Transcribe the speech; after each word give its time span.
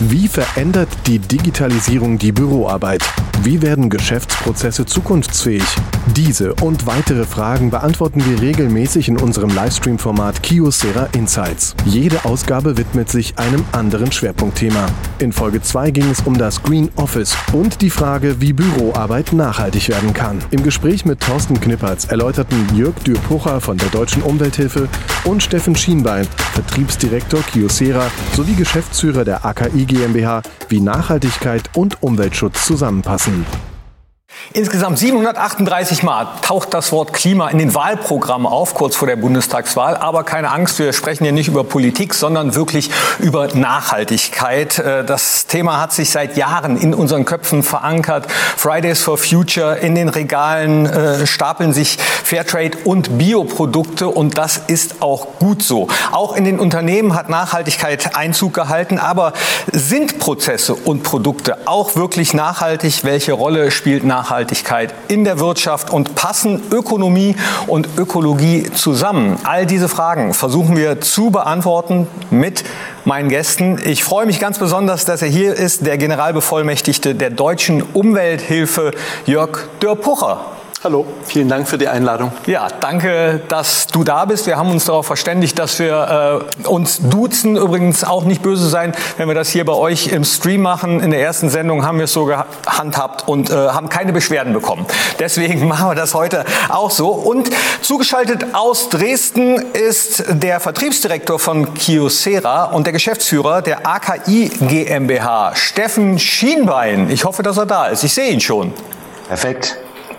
Wie 0.00 0.28
verändert 0.28 0.88
die 1.08 1.18
Digitalisierung 1.18 2.18
die 2.18 2.30
Büroarbeit? 2.30 3.02
Wie 3.42 3.62
werden 3.62 3.90
Geschäftsprozesse 3.90 4.86
zukunftsfähig? 4.86 5.64
Diese 6.14 6.54
und 6.54 6.86
weitere 6.86 7.24
Fragen 7.24 7.70
beantworten 7.70 8.22
wir 8.24 8.40
regelmäßig 8.40 9.08
in 9.08 9.16
unserem 9.16 9.50
Livestream-Format 9.50 10.40
Kiosera 10.44 11.08
Insights. 11.16 11.74
Jede 11.84 12.24
Ausgabe 12.24 12.76
widmet 12.76 13.10
sich 13.10 13.38
einem 13.38 13.64
anderen 13.72 14.12
Schwerpunktthema. 14.12 14.86
In 15.18 15.32
Folge 15.32 15.62
2 15.62 15.90
ging 15.90 16.08
es 16.10 16.20
um 16.20 16.38
das 16.38 16.62
Green 16.62 16.90
Office 16.94 17.36
und 17.52 17.80
die 17.80 17.90
Frage, 17.90 18.40
wie 18.40 18.52
Büroarbeit 18.52 19.32
nachhaltig 19.32 19.88
werden 19.88 20.14
kann. 20.14 20.38
Im 20.52 20.62
Gespräch 20.62 21.04
mit 21.04 21.18
Thorsten 21.20 21.60
Knippertz 21.60 22.04
erläuterten 22.04 22.68
Jörg 22.76 22.94
Dürpucher 23.04 23.60
von 23.60 23.76
der 23.76 23.88
Deutschen 23.88 24.22
Umwelthilfe 24.22 24.88
und 25.24 25.42
Steffen 25.42 25.74
Schienbein, 25.74 26.26
Vertriebsdirektor 26.54 27.40
Kiosera 27.42 28.06
sowie 28.36 28.54
Geschäftsführer 28.54 29.24
der 29.24 29.44
AKI 29.44 29.87
GmbH, 29.88 30.42
wie 30.68 30.80
Nachhaltigkeit 30.80 31.70
und 31.74 32.02
Umweltschutz 32.02 32.64
zusammenpassen. 32.64 33.44
Insgesamt 34.54 34.98
738 34.98 36.02
Mal 36.02 36.26
taucht 36.40 36.72
das 36.72 36.90
Wort 36.90 37.12
Klima 37.12 37.48
in 37.48 37.58
den 37.58 37.74
Wahlprogrammen 37.74 38.46
auf, 38.46 38.74
kurz 38.74 38.96
vor 38.96 39.06
der 39.06 39.16
Bundestagswahl. 39.16 39.96
Aber 39.96 40.24
keine 40.24 40.50
Angst, 40.50 40.78
wir 40.78 40.92
sprechen 40.94 41.24
hier 41.24 41.32
nicht 41.32 41.48
über 41.48 41.64
Politik, 41.64 42.14
sondern 42.14 42.54
wirklich 42.54 42.90
über 43.18 43.48
Nachhaltigkeit. 43.54 44.78
Äh, 44.78 45.04
das 45.04 45.46
Thema 45.46 45.80
hat 45.80 45.92
sich 45.92 46.10
seit 46.10 46.36
Jahren 46.36 46.78
in 46.78 46.94
unseren 46.94 47.24
Köpfen 47.24 47.62
verankert. 47.62 48.26
Fridays 48.56 49.02
for 49.02 49.18
Future, 49.18 49.76
in 49.76 49.94
den 49.94 50.08
Regalen 50.08 50.86
äh, 50.86 51.26
stapeln 51.26 51.74
sich 51.74 51.98
Fairtrade 51.98 52.78
und 52.84 53.18
Bioprodukte 53.18 54.08
und 54.08 54.38
das 54.38 54.62
ist 54.66 55.02
auch 55.02 55.38
gut 55.38 55.62
so. 55.62 55.88
Auch 56.10 56.34
in 56.34 56.44
den 56.44 56.58
Unternehmen 56.58 57.14
hat 57.14 57.28
Nachhaltigkeit 57.28 58.16
Einzug 58.16 58.54
gehalten. 58.54 58.98
Aber 58.98 59.34
sind 59.72 60.18
Prozesse 60.18 60.74
und 60.74 61.02
Produkte 61.02 61.58
auch 61.66 61.96
wirklich 61.96 62.32
nachhaltig? 62.32 63.04
Welche 63.04 63.34
Rolle 63.34 63.70
spielt 63.70 64.04
Nachhaltigkeit? 64.04 64.17
Nachhaltigkeit 64.18 64.92
in 65.06 65.22
der 65.22 65.38
Wirtschaft 65.38 65.90
und 65.90 66.16
passen 66.16 66.60
Ökonomie 66.72 67.36
und 67.68 67.88
Ökologie 67.96 68.64
zusammen? 68.74 69.38
All 69.44 69.64
diese 69.64 69.88
Fragen 69.88 70.34
versuchen 70.34 70.76
wir 70.76 71.00
zu 71.00 71.30
beantworten 71.30 72.08
mit 72.30 72.64
meinen 73.04 73.28
Gästen. 73.28 73.78
Ich 73.84 74.02
freue 74.02 74.26
mich 74.26 74.40
ganz 74.40 74.58
besonders, 74.58 75.04
dass 75.04 75.22
er 75.22 75.28
hier 75.28 75.54
ist, 75.54 75.86
der 75.86 75.98
Generalbevollmächtigte 75.98 77.14
der 77.14 77.30
Deutschen 77.30 77.82
Umwelthilfe, 77.82 78.90
Jörg 79.24 79.68
Dörpucher. 79.78 80.57
Hallo, 80.84 81.04
vielen 81.24 81.48
Dank 81.48 81.68
für 81.68 81.76
die 81.76 81.88
Einladung. 81.88 82.30
Ja, 82.46 82.68
danke, 82.68 83.40
dass 83.48 83.88
du 83.88 84.04
da 84.04 84.24
bist. 84.26 84.46
Wir 84.46 84.58
haben 84.58 84.70
uns 84.70 84.84
darauf 84.84 85.06
verständigt, 85.06 85.58
dass 85.58 85.80
wir 85.80 86.44
äh, 86.62 86.68
uns 86.68 87.00
duzen. 87.00 87.56
Übrigens 87.56 88.04
auch 88.04 88.22
nicht 88.22 88.42
böse 88.42 88.68
sein, 88.68 88.94
wenn 89.16 89.26
wir 89.26 89.34
das 89.34 89.48
hier 89.48 89.64
bei 89.64 89.72
euch 89.72 90.06
im 90.12 90.22
Stream 90.22 90.62
machen. 90.62 91.00
In 91.00 91.10
der 91.10 91.20
ersten 91.20 91.50
Sendung 91.50 91.84
haben 91.84 91.98
wir 91.98 92.04
es 92.04 92.12
so 92.12 92.26
gehandhabt 92.26 93.26
und 93.26 93.50
äh, 93.50 93.54
haben 93.54 93.88
keine 93.88 94.12
Beschwerden 94.12 94.52
bekommen. 94.52 94.86
Deswegen 95.18 95.66
machen 95.68 95.88
wir 95.88 95.96
das 95.96 96.14
heute 96.14 96.44
auch 96.68 96.92
so. 96.92 97.08
Und 97.08 97.50
zugeschaltet 97.82 98.54
aus 98.54 98.88
Dresden 98.88 99.56
ist 99.72 100.26
der 100.28 100.60
Vertriebsdirektor 100.60 101.40
von 101.40 101.74
Kiosera 101.74 102.66
und 102.66 102.86
der 102.86 102.92
Geschäftsführer 102.92 103.62
der 103.62 103.84
AKI 103.84 104.48
GmbH, 104.60 105.56
Steffen 105.56 106.20
Schienbein. 106.20 107.10
Ich 107.10 107.24
hoffe, 107.24 107.42
dass 107.42 107.56
er 107.56 107.66
da 107.66 107.88
ist. 107.88 108.04
Ich 108.04 108.14
sehe 108.14 108.30
ihn 108.30 108.40
schon. 108.40 108.72
Perfekt. 109.26 109.76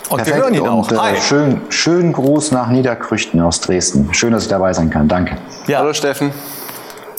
Und 0.10 0.18
Perfekt. 0.18 0.38
wir 0.38 0.44
hören 0.44 0.54
ihn 0.56 0.68
auch. 0.68 0.92
Und, 0.92 0.98
äh, 0.98 1.22
schön, 1.22 1.62
schönen 1.70 2.14
Gruß 2.14 2.52
nach 2.52 2.70
Niederkrüchten 2.70 3.40
aus 3.42 3.62
Dresden. 3.62 4.10
Schön, 4.14 4.34
dass 4.34 4.44
ich 4.44 4.50
dabei 4.50 4.74
sein 4.74 4.90
kann. 4.90 5.08
Danke. 5.08 5.38
Ja. 5.68 5.80
Hallo 5.80 5.94
Steffen. 5.94 6.32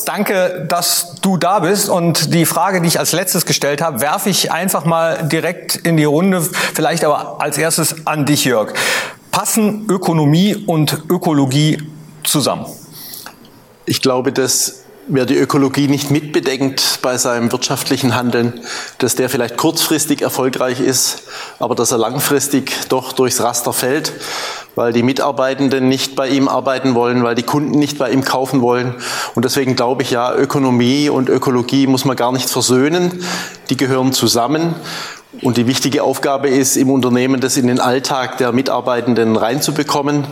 Danke, 0.04 0.66
dass 0.68 1.14
du 1.22 1.36
da 1.36 1.60
bist. 1.60 1.88
Und 1.88 2.34
die 2.34 2.46
Frage, 2.46 2.80
die 2.80 2.88
ich 2.88 2.98
als 2.98 3.12
letztes 3.12 3.46
gestellt 3.46 3.80
habe, 3.80 4.00
werfe 4.00 4.28
ich 4.28 4.50
einfach 4.50 4.84
mal 4.84 5.28
direkt 5.28 5.76
in 5.76 5.96
die 5.96 6.04
Runde. 6.04 6.40
Vielleicht 6.40 7.04
aber 7.04 7.40
als 7.40 7.58
erstes 7.58 8.06
an 8.06 8.26
dich, 8.26 8.44
Jörg. 8.44 8.72
Passen 9.30 9.86
Ökonomie 9.88 10.56
und 10.56 11.04
Ökologie 11.08 11.78
zusammen? 12.24 12.66
Ich 13.84 14.02
glaube, 14.02 14.32
dass 14.32 14.82
wer 15.12 15.26
die 15.26 15.36
Ökologie 15.36 15.88
nicht 15.88 16.10
mitbedenkt 16.10 17.00
bei 17.02 17.18
seinem 17.18 17.50
wirtschaftlichen 17.50 18.14
Handeln, 18.14 18.52
dass 18.98 19.16
der 19.16 19.28
vielleicht 19.28 19.56
kurzfristig 19.56 20.22
erfolgreich 20.22 20.80
ist, 20.80 21.24
aber 21.58 21.74
dass 21.74 21.90
er 21.90 21.98
langfristig 21.98 22.72
doch 22.88 23.12
durchs 23.12 23.42
Raster 23.42 23.72
fällt, 23.72 24.12
weil 24.76 24.92
die 24.92 25.02
Mitarbeitenden 25.02 25.88
nicht 25.88 26.14
bei 26.14 26.28
ihm 26.28 26.46
arbeiten 26.46 26.94
wollen, 26.94 27.24
weil 27.24 27.34
die 27.34 27.42
Kunden 27.42 27.76
nicht 27.78 27.98
bei 27.98 28.10
ihm 28.10 28.24
kaufen 28.24 28.60
wollen. 28.60 28.94
Und 29.34 29.44
deswegen 29.44 29.74
glaube 29.74 30.02
ich, 30.02 30.12
ja, 30.12 30.32
Ökonomie 30.32 31.08
und 31.08 31.28
Ökologie 31.28 31.88
muss 31.88 32.04
man 32.04 32.16
gar 32.16 32.30
nicht 32.30 32.48
versöhnen. 32.48 33.24
Die 33.68 33.76
gehören 33.76 34.12
zusammen. 34.12 34.76
Und 35.42 35.56
die 35.56 35.66
wichtige 35.66 36.02
Aufgabe 36.02 36.48
ist, 36.48 36.76
im 36.76 36.90
Unternehmen 36.90 37.40
das 37.40 37.56
in 37.56 37.66
den 37.66 37.80
Alltag 37.80 38.38
der 38.38 38.52
Mitarbeitenden 38.52 39.36
reinzubekommen 39.36 40.24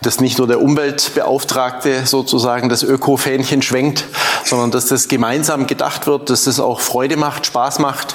dass 0.00 0.20
nicht 0.20 0.38
nur 0.38 0.46
der 0.46 0.60
Umweltbeauftragte 0.62 2.06
sozusagen 2.06 2.68
das 2.68 2.82
Öko-Fähnchen 2.82 3.62
schwenkt, 3.62 4.04
sondern 4.44 4.70
dass 4.70 4.86
das 4.86 5.08
gemeinsam 5.08 5.66
gedacht 5.66 6.06
wird, 6.06 6.30
dass 6.30 6.44
das 6.44 6.60
auch 6.60 6.80
Freude 6.80 7.16
macht, 7.16 7.46
Spaß 7.46 7.80
macht 7.80 8.14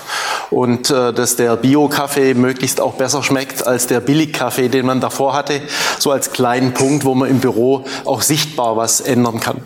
und 0.49 0.89
äh, 0.89 1.11
dass 1.13 1.35
der 1.35 1.57
Bio-Kaffee 1.57 2.33
möglichst 2.35 2.79
auch 2.79 2.93
besser 2.93 3.23
schmeckt 3.23 3.67
als 3.67 3.87
der 3.87 3.99
Billig-Kaffee, 3.99 4.69
den 4.69 4.85
man 4.85 5.01
davor 5.01 5.33
hatte. 5.33 5.61
So 5.99 6.11
als 6.11 6.31
kleinen 6.31 6.73
Punkt, 6.73 7.05
wo 7.05 7.15
man 7.15 7.29
im 7.29 7.39
Büro 7.39 7.85
auch 8.05 8.21
sichtbar 8.21 8.77
was 8.77 9.01
ändern 9.01 9.39
kann. 9.39 9.61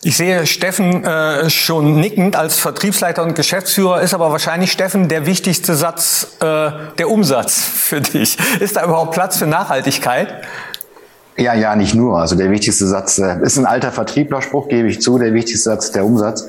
Ich 0.00 0.16
sehe 0.16 0.46
Steffen 0.46 1.04
äh, 1.04 1.50
schon 1.50 1.98
nickend 1.98 2.36
als 2.36 2.60
Vertriebsleiter 2.60 3.24
und 3.24 3.34
Geschäftsführer, 3.34 4.00
ist 4.00 4.14
aber 4.14 4.30
wahrscheinlich, 4.30 4.70
Steffen, 4.70 5.08
der 5.08 5.26
wichtigste 5.26 5.74
Satz 5.74 6.36
äh, 6.38 6.70
der 6.98 7.10
Umsatz 7.10 7.60
für 7.60 8.00
dich. 8.00 8.38
Ist 8.60 8.76
da 8.76 8.84
überhaupt 8.84 9.10
Platz 9.10 9.38
für 9.38 9.48
Nachhaltigkeit? 9.48 10.44
Ja, 11.38 11.54
ja, 11.54 11.76
nicht 11.76 11.94
nur. 11.94 12.18
Also 12.18 12.34
der 12.34 12.50
wichtigste 12.50 12.86
Satz 12.86 13.18
äh, 13.18 13.36
ist 13.42 13.58
ein 13.58 13.66
alter 13.66 13.92
Vertrieblerspruch, 13.92 14.68
gebe 14.68 14.88
ich 14.88 15.00
zu. 15.00 15.18
Der 15.18 15.32
wichtigste 15.34 15.70
Satz 15.70 15.92
der 15.92 16.04
Umsatz. 16.04 16.48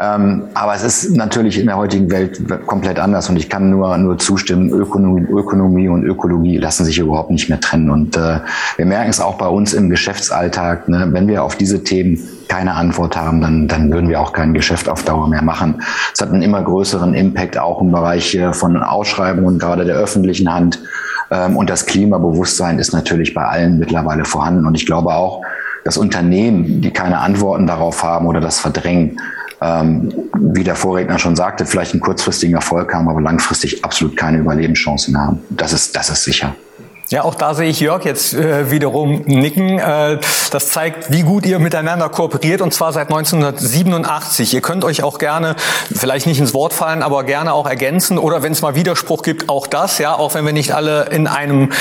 Ähm, 0.00 0.44
aber 0.54 0.74
es 0.74 0.84
ist 0.84 1.16
natürlich 1.16 1.58
in 1.58 1.66
der 1.66 1.76
heutigen 1.76 2.12
Welt 2.12 2.40
komplett 2.66 3.00
anders 3.00 3.28
und 3.28 3.36
ich 3.36 3.48
kann 3.48 3.70
nur, 3.70 3.98
nur 3.98 4.18
zustimmen, 4.18 4.70
Ökonomie, 4.70 5.22
Ökonomie 5.22 5.88
und 5.88 6.04
Ökologie 6.04 6.58
lassen 6.58 6.84
sich 6.84 6.98
überhaupt 7.00 7.32
nicht 7.32 7.48
mehr 7.48 7.58
trennen. 7.58 7.90
Und 7.90 8.16
äh, 8.16 8.38
wir 8.76 8.86
merken 8.86 9.10
es 9.10 9.20
auch 9.20 9.34
bei 9.34 9.48
uns 9.48 9.72
im 9.72 9.90
Geschäftsalltag, 9.90 10.88
ne? 10.88 11.08
wenn 11.10 11.26
wir 11.26 11.42
auf 11.42 11.56
diese 11.56 11.82
Themen 11.82 12.20
keine 12.46 12.74
Antwort 12.74 13.16
haben, 13.16 13.40
dann, 13.40 13.66
dann 13.66 13.92
würden 13.92 14.08
wir 14.08 14.20
auch 14.20 14.32
kein 14.32 14.54
Geschäft 14.54 14.88
auf 14.88 15.02
Dauer 15.02 15.28
mehr 15.28 15.42
machen. 15.42 15.82
Es 16.14 16.20
hat 16.20 16.30
einen 16.30 16.42
immer 16.42 16.62
größeren 16.62 17.14
Impact 17.14 17.58
auch 17.58 17.80
im 17.80 17.90
Bereich 17.90 18.34
äh, 18.36 18.52
von 18.52 18.76
Ausschreibungen, 18.76 19.58
gerade 19.58 19.84
der 19.84 19.96
öffentlichen 19.96 20.52
Hand. 20.52 20.80
Ähm, 21.30 21.56
und 21.56 21.70
das 21.70 21.86
Klimabewusstsein 21.86 22.78
ist 22.78 22.92
natürlich 22.92 23.34
bei 23.34 23.44
allen 23.44 23.78
mittlerweile 23.78 24.24
vorhanden. 24.24 24.66
Und 24.66 24.74
ich 24.74 24.86
glaube 24.86 25.14
auch, 25.14 25.42
dass 25.84 25.96
Unternehmen, 25.96 26.80
die 26.80 26.90
keine 26.90 27.18
Antworten 27.18 27.66
darauf 27.66 28.02
haben 28.02 28.26
oder 28.26 28.40
das 28.40 28.58
verdrängen, 28.58 29.20
ähm, 29.62 30.12
wie 30.38 30.64
der 30.64 30.74
Vorredner 30.74 31.18
schon 31.18 31.36
sagte, 31.36 31.66
vielleicht 31.66 31.92
einen 31.92 32.00
kurzfristigen 32.00 32.54
Erfolg 32.54 32.92
haben, 32.94 33.08
aber 33.08 33.20
langfristig 33.20 33.84
absolut 33.84 34.16
keine 34.16 34.38
Überlebenschancen 34.38 35.18
haben. 35.18 35.40
Das 35.50 35.72
ist, 35.72 35.96
das 35.96 36.10
ist 36.10 36.24
sicher. 36.24 36.54
Ja, 37.10 37.24
auch 37.24 37.34
da 37.34 37.54
sehe 37.54 37.68
ich 37.68 37.80
Jörg 37.80 38.04
jetzt 38.04 38.34
äh, 38.34 38.70
wiederum 38.70 39.22
nicken. 39.26 39.80
Äh, 39.80 40.18
das 40.52 40.68
zeigt, 40.68 41.10
wie 41.10 41.22
gut 41.22 41.44
ihr 41.44 41.58
miteinander 41.58 42.08
kooperiert 42.08 42.60
und 42.60 42.72
zwar 42.72 42.92
seit 42.92 43.08
1987. 43.08 44.54
Ihr 44.54 44.60
könnt 44.60 44.84
euch 44.84 45.02
auch 45.02 45.18
gerne, 45.18 45.56
vielleicht 45.92 46.28
nicht 46.28 46.38
ins 46.38 46.54
Wort 46.54 46.72
fallen, 46.72 47.02
aber 47.02 47.24
gerne 47.24 47.52
auch 47.52 47.66
ergänzen 47.66 48.16
oder 48.16 48.44
wenn 48.44 48.52
es 48.52 48.62
mal 48.62 48.76
Widerspruch 48.76 49.24
gibt, 49.24 49.48
auch 49.48 49.66
das, 49.66 49.98
ja, 49.98 50.14
auch 50.14 50.34
wenn 50.34 50.46
wir 50.46 50.52
nicht 50.52 50.72
alle 50.72 51.06
in 51.06 51.26
einem 51.26 51.72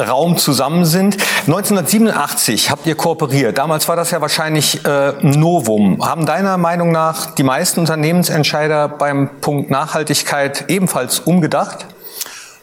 Raum 0.00 0.38
zusammen 0.38 0.86
sind. 0.86 1.18
1987 1.40 2.70
habt 2.70 2.86
ihr 2.86 2.94
kooperiert. 2.94 3.58
Damals 3.58 3.88
war 3.88 3.96
das 3.96 4.10
ja 4.10 4.22
wahrscheinlich 4.22 4.86
äh, 4.86 5.12
Novum. 5.20 6.02
Haben 6.02 6.24
deiner 6.24 6.56
Meinung 6.56 6.92
nach 6.92 7.34
die 7.34 7.42
meisten 7.42 7.80
Unternehmensentscheider 7.80 8.88
beim 8.88 9.28
Punkt 9.42 9.70
Nachhaltigkeit 9.70 10.64
ebenfalls 10.68 11.20
umgedacht? 11.20 11.84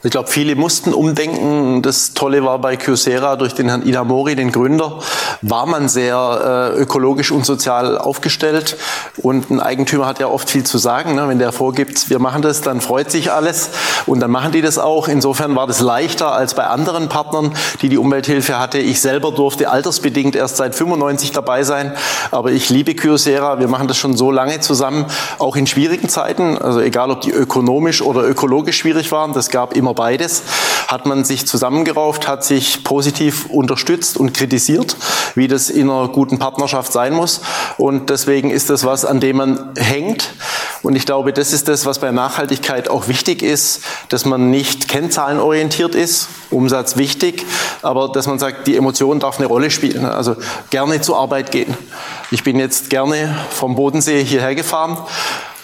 Ich 0.05 0.11
glaube, 0.11 0.29
viele 0.29 0.55
mussten 0.55 0.93
umdenken. 0.93 1.81
Das 1.81 2.13
Tolle 2.13 2.45
war 2.45 2.59
bei 2.59 2.77
Kyocera 2.77 3.37
durch 3.37 3.53
den 3.53 3.69
Herrn 3.69 3.81
Idamori, 3.87 4.35
den 4.35 4.51
Gründer, 4.51 4.99
war 5.41 5.65
man 5.65 5.89
sehr 5.89 6.73
äh, 6.75 6.79
ökologisch 6.79 7.31
und 7.31 7.45
sozial 7.45 7.97
aufgestellt. 7.97 8.77
Und 9.17 9.49
ein 9.49 9.59
Eigentümer 9.59 10.05
hat 10.05 10.19
ja 10.19 10.27
oft 10.27 10.49
viel 10.49 10.63
zu 10.63 10.77
sagen. 10.77 11.15
Ne? 11.15 11.27
Wenn 11.27 11.39
der 11.39 11.51
vorgibt, 11.51 12.09
wir 12.09 12.19
machen 12.19 12.41
das, 12.41 12.61
dann 12.61 12.81
freut 12.81 13.11
sich 13.11 13.31
alles. 13.31 13.69
Und 14.05 14.19
dann 14.19 14.31
machen 14.31 14.51
die 14.51 14.61
das 14.61 14.77
auch. 14.77 15.07
Insofern 15.07 15.55
war 15.55 15.67
das 15.67 15.79
leichter 15.79 16.31
als 16.31 16.53
bei 16.53 16.65
anderen 16.65 17.09
Partnern, 17.09 17.53
die 17.81 17.89
die 17.89 17.97
Umwelthilfe 17.97 18.59
hatte. 18.59 18.77
Ich 18.77 19.01
selber 19.01 19.31
durfte 19.31 19.69
altersbedingt 19.69 20.35
erst 20.35 20.57
seit 20.57 20.75
95 20.75 21.31
dabei 21.31 21.63
sein. 21.63 21.93
Aber 22.31 22.51
ich 22.51 22.69
liebe 22.69 22.95
Kyocera. 22.95 23.59
Wir 23.59 23.67
machen 23.67 23.87
das 23.87 23.97
schon 23.97 24.15
so 24.15 24.31
lange 24.31 24.59
zusammen, 24.59 25.05
auch 25.39 25.55
in 25.55 25.67
schwierigen 25.67 26.09
Zeiten. 26.09 26.57
Also 26.57 26.79
egal, 26.79 27.11
ob 27.11 27.21
die 27.21 27.31
ökonomisch 27.31 28.01
oder 28.01 28.23
ökologisch 28.23 28.77
schwierig 28.77 29.11
waren. 29.11 29.33
Das 29.33 29.49
gab 29.49 29.75
immer 29.75 29.93
beides, 29.93 30.43
hat 30.87 31.05
man 31.05 31.23
sich 31.23 31.47
zusammengerauft, 31.47 32.27
hat 32.27 32.43
sich 32.43 32.83
positiv 32.83 33.47
unterstützt 33.49 34.17
und 34.17 34.33
kritisiert, 34.33 34.95
wie 35.33 35.47
das 35.47 35.69
in 35.69 35.89
einer 35.89 36.07
guten 36.07 36.39
Partnerschaft 36.39 36.91
sein 36.91 37.13
muss. 37.13 37.41
Und 37.77 38.09
deswegen 38.09 38.51
ist 38.51 38.69
das 38.69 38.85
was, 38.85 39.05
an 39.05 39.19
dem 39.19 39.37
man 39.37 39.71
hängt. 39.77 40.29
Und 40.83 40.95
ich 40.95 41.05
glaube, 41.05 41.33
das 41.33 41.51
ist 41.51 41.67
das, 41.67 41.85
was 41.85 41.99
bei 41.99 42.11
Nachhaltigkeit 42.11 42.89
auch 42.89 43.07
wichtig 43.07 43.41
ist, 43.41 43.81
dass 44.09 44.25
man 44.25 44.51
nicht 44.51 44.87
kennzahlenorientiert 44.87 45.95
ist, 45.95 46.27
Umsatz 46.51 46.95
wichtig, 46.95 47.43
aber 47.81 48.09
dass 48.09 48.27
man 48.27 48.37
sagt, 48.37 48.67
die 48.67 48.77
Emotion 48.77 49.19
darf 49.19 49.39
eine 49.39 49.47
Rolle 49.47 49.71
spielen. 49.71 50.05
Also 50.05 50.35
gerne 50.69 51.01
zur 51.01 51.17
Arbeit 51.17 51.51
gehen. 51.51 51.75
Ich 52.31 52.43
bin 52.43 52.59
jetzt 52.59 52.89
gerne 52.89 53.35
vom 53.49 53.75
Bodensee 53.75 54.23
hierher 54.23 54.55
gefahren. 54.55 54.97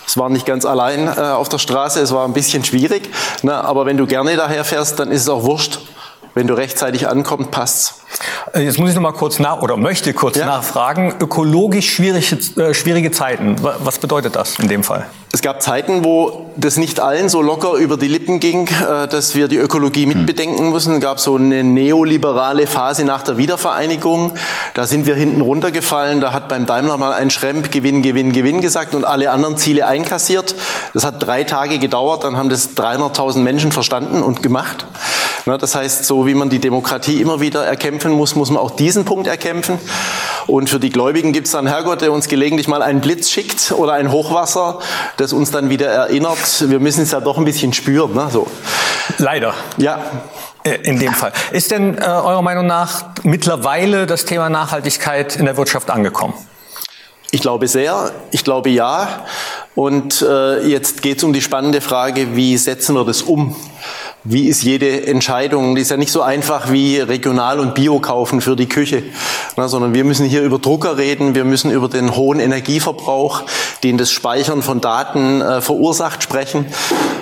Es 0.07 0.18
war 0.18 0.30
nicht 0.30 0.46
ganz 0.46 0.66
allein 0.66 1.07
äh, 1.07 1.22
auf 1.22 1.50
der 1.50 1.57
Straße, 1.57 2.02
es 2.02 2.12
war 2.12 2.25
ein 2.25 2.34
bisschen 2.34 2.66
schwierig. 2.66 3.10
Ne? 3.44 3.54
Aber 3.54 3.86
wenn 3.86 3.98
du 3.98 4.07
gerne 4.07 4.36
daher 4.36 4.66
fährst, 4.66 5.00
dann 5.00 5.12
ist 5.12 5.22
es 5.22 5.30
auch 5.30 5.44
wurscht. 5.44 5.80
Wenn 6.34 6.48
du 6.48 6.54
rechtzeitig 6.54 7.07
ankommst, 7.07 7.52
passt's. 7.52 8.00
Äh, 8.54 8.62
jetzt 8.62 8.80
muss 8.80 8.90
ich 8.90 8.96
noch 8.96 9.02
mal 9.02 9.13
kurz 9.13 9.40
nach 9.40 9.62
oder 9.62 9.78
möchte 9.78 10.13
kurz 10.13 10.38
ja. 10.38 10.46
nachfragen. 10.46 11.13
Ökologisch 11.19 11.94
schwierige, 11.94 12.62
äh, 12.62 12.74
schwierige 12.74 13.12
Zeiten. 13.12 13.56
Was 13.62 14.00
bedeutet 14.00 14.36
das 14.36 14.60
in 14.60 14.68
dem 14.68 14.84
Fall? 14.84 15.08
Es 15.33 15.42
gab 15.42 15.62
Zeiten, 15.62 16.04
wo 16.04 16.48
das 16.57 16.75
nicht 16.75 17.00
allen 17.00 17.30
so 17.30 17.42
locker 17.42 17.75
über 17.75 17.95
die 17.95 18.10
Lippen 18.10 18.42
ging, 18.42 18.68
äh, 18.68 19.07
dass 19.07 19.33
wir 19.33 19.48
die 19.48 19.56
Ökologie 19.56 20.06
mitbedenken 20.06 20.72
müssen. 20.72 20.95
Es 20.95 21.01
gab 21.01 21.22
so 21.22 21.36
eine 21.36 21.63
neoliberale 21.63 22.68
Phase 22.68 23.06
nach 23.06 23.22
der 23.22 23.38
Wiedervereinigung. 23.38 24.33
Da 24.74 24.86
sind 24.86 25.06
wir 25.06 25.16
hinten 25.16 25.39
runtergefallen. 25.39 26.19
Da 26.19 26.33
hat 26.33 26.50
beim 26.50 26.66
Daimler 26.66 26.98
mal 26.98 27.13
ein 27.13 27.30
Schremp 27.30 27.72
Gewinn, 27.72 28.01
Gewinn, 28.01 28.33
Gewinn 28.33 28.60
gesagt 28.60 28.94
und 28.94 29.06
alle 29.06 29.31
anderen 29.31 29.56
Ziele 29.56 29.88
einkassiert. 29.88 30.54
Das 30.94 31.06
hat 31.06 31.25
drei 31.25 31.45
Tage 31.45 31.80
gedauert. 31.80 32.25
Dann 32.25 32.36
haben 32.36 32.50
das 32.50 32.75
300.000 32.75 33.38
Menschen 33.39 33.72
verstanden 33.72 34.24
und 34.24 34.44
gemacht. 34.44 34.86
Das 35.45 35.75
heißt, 35.75 36.06
so 36.06 36.28
wie 36.28 36.36
man 36.36 36.50
die 36.50 36.60
Demokratie 36.60 37.22
immer 37.22 37.39
wieder 37.39 37.66
erkämpfen 37.66 38.12
muss, 38.12 38.36
muss 38.36 38.51
man 38.51 38.62
auch 38.62 38.72
diesen 38.72 39.06
Punkt 39.06 39.28
erkämpfen. 39.28 39.80
Und 40.48 40.69
für 40.69 40.80
die 40.80 40.89
Gläubigen 40.89 41.33
gibt 41.33 41.48
es 41.48 41.54
dann 41.54 41.68
Herrgott, 41.68 42.01
der 42.01 42.12
uns 42.12 42.28
gelegentlich 42.28 42.68
mal 42.68 42.81
einen 42.81 43.01
Blitz 43.01 43.30
schickt 43.30 43.72
oder 43.72 43.94
ein 43.94 44.12
Hochwasser, 44.12 44.80
das 45.21 45.33
uns 45.33 45.51
dann 45.51 45.69
wieder 45.69 45.88
erinnert, 45.88 46.69
wir 46.69 46.79
müssen 46.79 47.03
es 47.03 47.12
ja 47.12 47.19
doch 47.19 47.38
ein 47.38 47.45
bisschen 47.45 47.73
spüren. 47.73 48.13
Ne? 48.13 48.27
So. 48.31 48.47
Leider. 49.18 49.53
Ja. 49.77 50.00
Äh, 50.63 50.77
in 50.83 51.00
dem 51.00 51.13
Fall. 51.13 51.31
Ist 51.51 51.71
denn 51.71 51.97
äh, 51.97 52.01
eurer 52.01 52.41
Meinung 52.41 52.68
nach 52.68 53.06
mittlerweile 53.23 54.06
das 54.06 54.25
Thema 54.25 54.50
Nachhaltigkeit 54.50 55.35
in 55.35 55.45
der 55.45 55.57
Wirtschaft 55.57 55.89
angekommen? 55.89 56.33
Ich 57.31 57.41
glaube 57.41 57.68
sehr, 57.68 58.12
ich 58.31 58.44
glaube 58.44 58.69
ja. 58.69 59.25
Und 59.73 60.21
äh, 60.21 60.68
jetzt 60.68 61.01
geht 61.01 61.19
es 61.19 61.23
um 61.23 61.31
die 61.31 61.41
spannende 61.41 61.79
Frage, 61.79 62.35
wie 62.35 62.57
setzen 62.57 62.94
wir 62.94 63.06
das 63.06 63.21
um? 63.21 63.56
Wie 64.23 64.47
ist 64.47 64.62
jede 64.62 65.07
Entscheidung? 65.07 65.73
Die 65.73 65.81
ist 65.81 65.89
ja 65.89 65.97
nicht 65.97 66.12
so 66.12 66.21
einfach 66.21 66.71
wie 66.71 67.00
regional 67.00 67.59
und 67.59 67.73
bio 67.73 68.00
kaufen 68.00 68.39
für 68.39 68.56
die 68.56 68.69
Küche, 68.69 69.01
na, 69.57 69.68
sondern 69.68 69.95
wir 69.95 70.03
müssen 70.03 70.27
hier 70.27 70.44
über 70.44 70.59
Drucker 70.59 70.97
reden, 70.97 71.33
wir 71.33 71.44
müssen 71.44 71.71
über 71.71 71.89
den 71.89 72.15
hohen 72.15 72.39
Energieverbrauch, 72.39 73.44
den 73.83 73.97
das 73.97 74.12
Speichern 74.12 74.62
von 74.62 74.79
Daten 74.79 75.41
äh, 75.41 75.62
verursacht, 75.62 76.21
sprechen. 76.21 76.68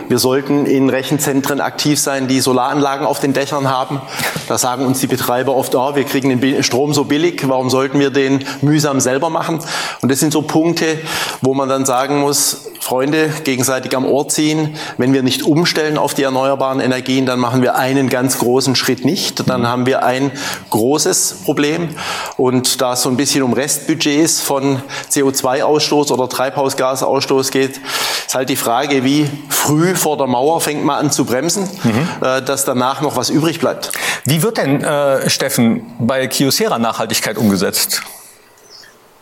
Wir 0.09 0.19
sollten 0.19 0.65
in 0.65 0.89
Rechenzentren 0.89 1.61
aktiv 1.61 1.99
sein, 1.99 2.27
die 2.27 2.41
Solaranlagen 2.41 3.05
auf 3.05 3.19
den 3.19 3.31
Dächern 3.31 3.69
haben. 3.69 4.01
Da 4.47 4.57
sagen 4.57 4.85
uns 4.85 4.99
die 4.99 5.07
Betreiber 5.07 5.55
oft, 5.55 5.75
oh, 5.75 5.95
wir 5.95 6.03
kriegen 6.03 6.41
den 6.41 6.63
Strom 6.63 6.93
so 6.93 7.05
billig, 7.05 7.47
warum 7.47 7.69
sollten 7.69 7.99
wir 7.99 8.09
den 8.09 8.43
mühsam 8.61 8.99
selber 8.99 9.29
machen? 9.29 9.59
Und 10.01 10.11
das 10.11 10.19
sind 10.19 10.33
so 10.33 10.41
Punkte, 10.41 10.97
wo 11.41 11.53
man 11.53 11.69
dann 11.69 11.85
sagen 11.85 12.19
muss, 12.19 12.71
Freunde, 12.81 13.31
gegenseitig 13.43 13.95
am 13.95 14.05
Ohr 14.05 14.27
ziehen, 14.29 14.75
wenn 14.97 15.13
wir 15.13 15.21
nicht 15.21 15.43
umstellen 15.43 15.97
auf 15.97 16.15
die 16.15 16.23
erneuerbaren 16.23 16.79
Energien, 16.89 17.25
dann 17.25 17.39
machen 17.39 17.61
wir 17.61 17.75
einen 17.75 18.09
ganz 18.09 18.39
großen 18.39 18.75
Schritt 18.75 19.05
nicht. 19.05 19.47
Dann 19.47 19.67
haben 19.67 19.85
wir 19.85 20.03
ein 20.03 20.31
großes 20.71 21.41
Problem. 21.45 21.89
Und 22.37 22.81
da 22.81 22.93
es 22.93 23.03
so 23.03 23.09
ein 23.09 23.17
bisschen 23.17 23.43
um 23.43 23.53
Restbudgets 23.53 24.41
von 24.41 24.81
CO2-Ausstoß 25.11 26.11
oder 26.11 26.27
Treibhausgasausstoß 26.27 27.51
geht, 27.51 27.79
ist 28.25 28.35
halt 28.35 28.49
die 28.49 28.55
Frage, 28.55 29.03
wie 29.03 29.29
früh 29.49 29.95
vor 29.95 30.17
der 30.17 30.27
Mauer 30.27 30.61
fängt 30.61 30.83
man 30.83 30.97
an 30.97 31.11
zu 31.11 31.25
bremsen, 31.25 31.69
mhm. 31.83 32.07
äh, 32.21 32.41
dass 32.41 32.65
danach 32.65 33.01
noch 33.01 33.15
was 33.15 33.29
übrig 33.29 33.59
bleibt. 33.59 33.91
Wie 34.25 34.41
wird 34.41 34.57
denn, 34.57 34.83
äh, 34.83 35.29
Steffen, 35.29 35.85
bei 35.99 36.27
Kyocera 36.27 36.79
Nachhaltigkeit 36.79 37.37
umgesetzt? 37.37 38.01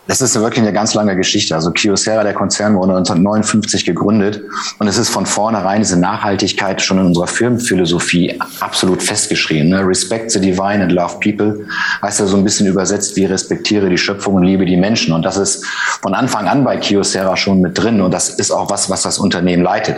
Das 0.08 0.22
ist 0.22 0.36
wirklich 0.40 0.62
eine 0.62 0.72
ganz 0.72 0.94
lange 0.94 1.16
Geschichte. 1.16 1.54
Also 1.54 1.72
Kyocera, 1.72 2.24
der 2.24 2.34
Konzern, 2.34 2.76
wurde 2.76 2.96
1959 2.96 3.86
gegründet 3.86 4.42
und 4.80 4.88
es 4.88 4.98
ist 4.98 5.10
von 5.10 5.26
vornherein 5.26 5.82
diese 5.82 6.00
Nachhaltigkeit 6.00 6.82
schon 6.82 7.00
in 7.00 7.08
unserer 7.08 7.28
Firmenphilosophie 7.28 8.40
absolut 8.62 9.04
festgeschrieben. 9.04 9.70
Ne? 9.70 9.86
Respect 9.86 10.32
the 10.32 10.40
divine 10.40 10.82
and 10.82 10.92
love 10.92 11.20
people 11.20 11.66
heißt 12.02 12.22
ja 12.22 12.26
so 12.26 12.38
ein 12.38 12.44
bisschen 12.44 12.68
übersetzt 12.68 13.16
wie 13.18 13.26
respektiere 13.26 13.90
die 13.90 13.98
Schöpfung 13.98 14.36
und 14.36 14.44
liebe 14.44 14.66
die 14.66 14.78
Menschen. 14.78 15.14
Und 15.14 15.24
das 15.24 15.36
ist 15.36 15.66
von 16.02 16.14
Anfang 16.14 16.48
an 16.48 16.64
bei 16.64 16.78
Kyocera 16.78 17.36
schon 17.36 17.60
mit 17.60 17.78
drin 17.78 18.00
und 18.00 18.12
das 18.12 18.30
ist 18.30 18.52
auch 18.52 18.70
was, 18.70 18.90
was 18.90 19.02
das 19.02 19.20
Unternehmen 19.20 19.64
leitet. 19.64 19.98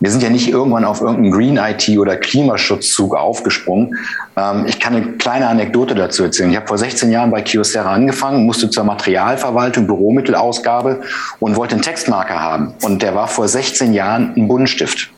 Wir 0.00 0.10
sind 0.10 0.22
ja 0.22 0.30
nicht 0.30 0.48
irgendwann 0.48 0.84
auf 0.84 1.00
irgendeinen 1.00 1.30
Green 1.30 1.56
IT 1.56 1.88
oder 1.98 2.16
Klimaschutzzug 2.16 3.14
aufgesprungen. 3.14 3.96
Ähm, 4.36 4.64
ich 4.66 4.80
kann 4.80 4.94
eine 4.94 5.12
kleine 5.12 5.48
Anekdote 5.48 5.94
dazu 5.94 6.24
erzählen. 6.24 6.50
Ich 6.50 6.56
habe 6.56 6.66
vor 6.66 6.78
16 6.78 7.10
Jahren 7.10 7.30
bei 7.30 7.42
Kyocera 7.42 7.92
angefangen, 7.92 8.44
musste 8.44 8.68
zur 8.70 8.84
Materialverwaltung, 8.84 9.86
Büromittelausgabe 9.86 11.02
und 11.40 11.56
wollte 11.56 11.74
einen 11.74 11.82
Textmarker 11.82 12.40
haben. 12.40 12.74
Und 12.82 13.02
der 13.02 13.14
war 13.14 13.28
vor 13.28 13.48
16 13.48 13.92
Jahren 13.92 14.34
ein 14.36 14.48
Buntstift. 14.48 15.10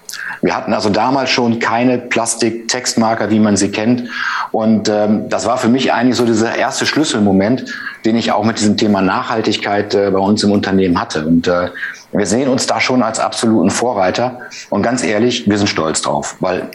Wir 0.43 0.56
hatten 0.56 0.75
also 0.75 0.90
damals 0.90 1.31
schon 1.31 1.58
keine 1.58 1.98
Plastik-Textmarker, 1.98 3.31
wie 3.31 3.40
man 3.40 3.56
sie 3.56 3.70
kennt. 3.70 4.04
Und 4.52 4.88
ähm, 4.88 5.28
das 5.28 5.46
war 5.46 5.58
für 5.58 5.69
mich 5.69 5.93
eigentlich 5.93 6.16
so 6.16 6.26
dieser 6.26 6.54
erste 6.54 6.87
Schlüsselmoment, 6.87 7.64
den 8.06 8.17
ich 8.17 8.32
auch 8.32 8.44
mit 8.44 8.58
diesem 8.58 8.76
Thema 8.76 9.03
Nachhaltigkeit 9.03 9.94
äh, 9.94 10.11
bei 10.11 10.19
uns 10.19 10.43
im 10.44 10.53
Unternehmen 10.53 10.99
hatte. 10.99 11.26
Und 11.26 11.49
äh, 11.49 11.70
wir 12.12 12.26
sehen 12.26 12.49
uns 12.49 12.67
da 12.67 12.81
schon 12.81 13.03
als 13.03 13.19
absoluten 13.19 13.70
Vorreiter. 13.70 14.38
Und 14.70 14.82
ganz 14.82 15.03
ehrlich, 15.03 15.49
wir 15.49 15.58
sind 15.58 15.67
stolz 15.67 16.00
drauf, 16.00 16.37
weil 16.41 16.70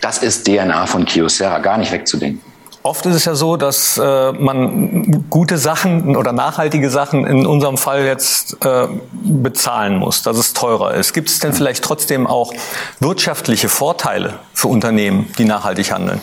das 0.00 0.18
ist 0.18 0.46
DNA 0.46 0.86
von 0.86 1.06
Kyocera, 1.06 1.58
gar 1.58 1.78
nicht 1.78 1.90
wegzudenken. 1.90 2.40
Oft 2.82 3.04
ist 3.06 3.16
es 3.16 3.24
ja 3.24 3.34
so, 3.34 3.56
dass 3.56 3.98
äh, 3.98 4.32
man 4.32 5.24
gute 5.28 5.58
Sachen 5.58 6.14
oder 6.14 6.30
nachhaltige 6.30 6.88
Sachen 6.88 7.26
in 7.26 7.44
unserem 7.44 7.78
Fall 7.78 8.04
jetzt 8.04 8.64
äh, 8.64 8.86
bezahlen 9.24 9.96
muss, 9.96 10.22
dass 10.22 10.36
es 10.36 10.52
teurer 10.52 10.94
ist. 10.94 11.12
Gibt 11.12 11.28
es 11.28 11.40
denn 11.40 11.52
vielleicht 11.52 11.82
trotzdem 11.82 12.28
auch 12.28 12.52
wirtschaftliche 13.00 13.68
Vorteile 13.68 14.34
für 14.54 14.68
Unternehmen, 14.68 15.32
die 15.36 15.46
nachhaltig 15.46 15.90
handeln? 15.90 16.20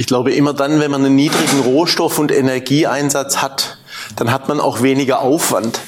Ich 0.00 0.06
glaube, 0.06 0.32
immer 0.32 0.54
dann, 0.54 0.80
wenn 0.80 0.90
man 0.90 1.04
einen 1.04 1.14
niedrigen 1.14 1.60
Rohstoff- 1.60 2.18
und 2.18 2.32
Energieeinsatz 2.32 3.42
hat, 3.42 3.76
dann 4.16 4.32
hat 4.32 4.48
man 4.48 4.58
auch 4.58 4.80
weniger 4.80 5.20
Aufwand. 5.20 5.78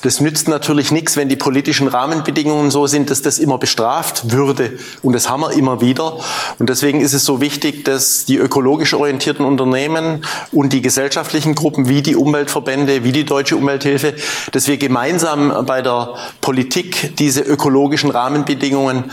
Das 0.00 0.22
nützt 0.22 0.48
natürlich 0.48 0.90
nichts, 0.90 1.18
wenn 1.18 1.28
die 1.28 1.36
politischen 1.36 1.86
Rahmenbedingungen 1.86 2.70
so 2.70 2.86
sind, 2.86 3.10
dass 3.10 3.20
das 3.20 3.38
immer 3.38 3.58
bestraft 3.58 4.32
würde. 4.32 4.78
Und 5.02 5.12
das 5.12 5.28
haben 5.28 5.42
wir 5.42 5.52
immer 5.52 5.82
wieder. 5.82 6.18
Und 6.58 6.70
deswegen 6.70 7.02
ist 7.02 7.12
es 7.12 7.26
so 7.26 7.42
wichtig, 7.42 7.84
dass 7.84 8.24
die 8.24 8.38
ökologisch 8.38 8.94
orientierten 8.94 9.44
Unternehmen 9.44 10.24
und 10.50 10.72
die 10.72 10.80
gesellschaftlichen 10.80 11.54
Gruppen 11.54 11.90
wie 11.90 12.00
die 12.00 12.16
Umweltverbände, 12.16 13.04
wie 13.04 13.12
die 13.12 13.26
Deutsche 13.26 13.58
Umwelthilfe, 13.58 14.14
dass 14.52 14.66
wir 14.66 14.78
gemeinsam 14.78 15.66
bei 15.66 15.82
der 15.82 16.14
Politik 16.40 17.16
diese 17.18 17.42
ökologischen 17.42 18.10
Rahmenbedingungen 18.10 19.10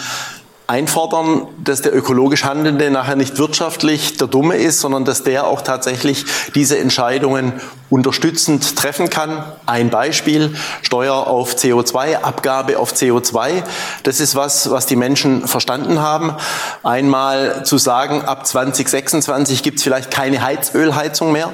einfordern, 0.69 1.47
dass 1.57 1.81
der 1.81 1.95
ökologisch 1.95 2.43
Handelnde 2.43 2.91
nachher 2.91 3.15
nicht 3.15 3.39
wirtschaftlich 3.39 4.17
der 4.17 4.27
Dumme 4.27 4.55
ist, 4.55 4.79
sondern 4.79 5.03
dass 5.03 5.23
der 5.23 5.47
auch 5.47 5.61
tatsächlich 5.61 6.25
diese 6.53 6.77
Entscheidungen 6.77 7.53
unterstützend 7.89 8.75
treffen 8.75 9.09
kann. 9.09 9.43
Ein 9.65 9.89
Beispiel, 9.89 10.55
Steuer 10.83 11.25
auf 11.25 11.55
CO2, 11.55 12.17
Abgabe 12.21 12.77
auf 12.77 12.93
CO2. 12.93 13.63
Das 14.03 14.19
ist 14.19 14.35
was, 14.35 14.69
was 14.69 14.85
die 14.85 14.95
Menschen 14.95 15.47
verstanden 15.47 16.01
haben. 16.01 16.35
Einmal 16.83 17.65
zu 17.65 17.79
sagen, 17.79 18.21
ab 18.21 18.45
2026 18.45 19.63
gibt 19.63 19.79
es 19.79 19.83
vielleicht 19.83 20.11
keine 20.11 20.43
Heizölheizung 20.43 21.31
mehr 21.31 21.51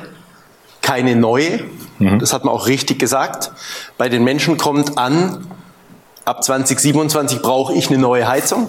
keine 0.81 1.15
neue. 1.15 1.63
Mhm. 1.97 2.19
Das 2.19 2.31
hat 2.31 2.45
man 2.45 2.53
auch 2.53 2.67
richtig 2.67 2.99
gesagt. 2.99 3.51
Bei 3.97 4.07
den 4.07 4.23
Menschen 4.23 4.57
kommt 4.57 4.99
an, 4.99 5.47
ab 6.25 6.43
2027 6.43 7.41
brauche 7.41 7.73
ich 7.73 7.89
eine 7.89 7.97
neue 7.97 8.27
Heizung. 8.27 8.67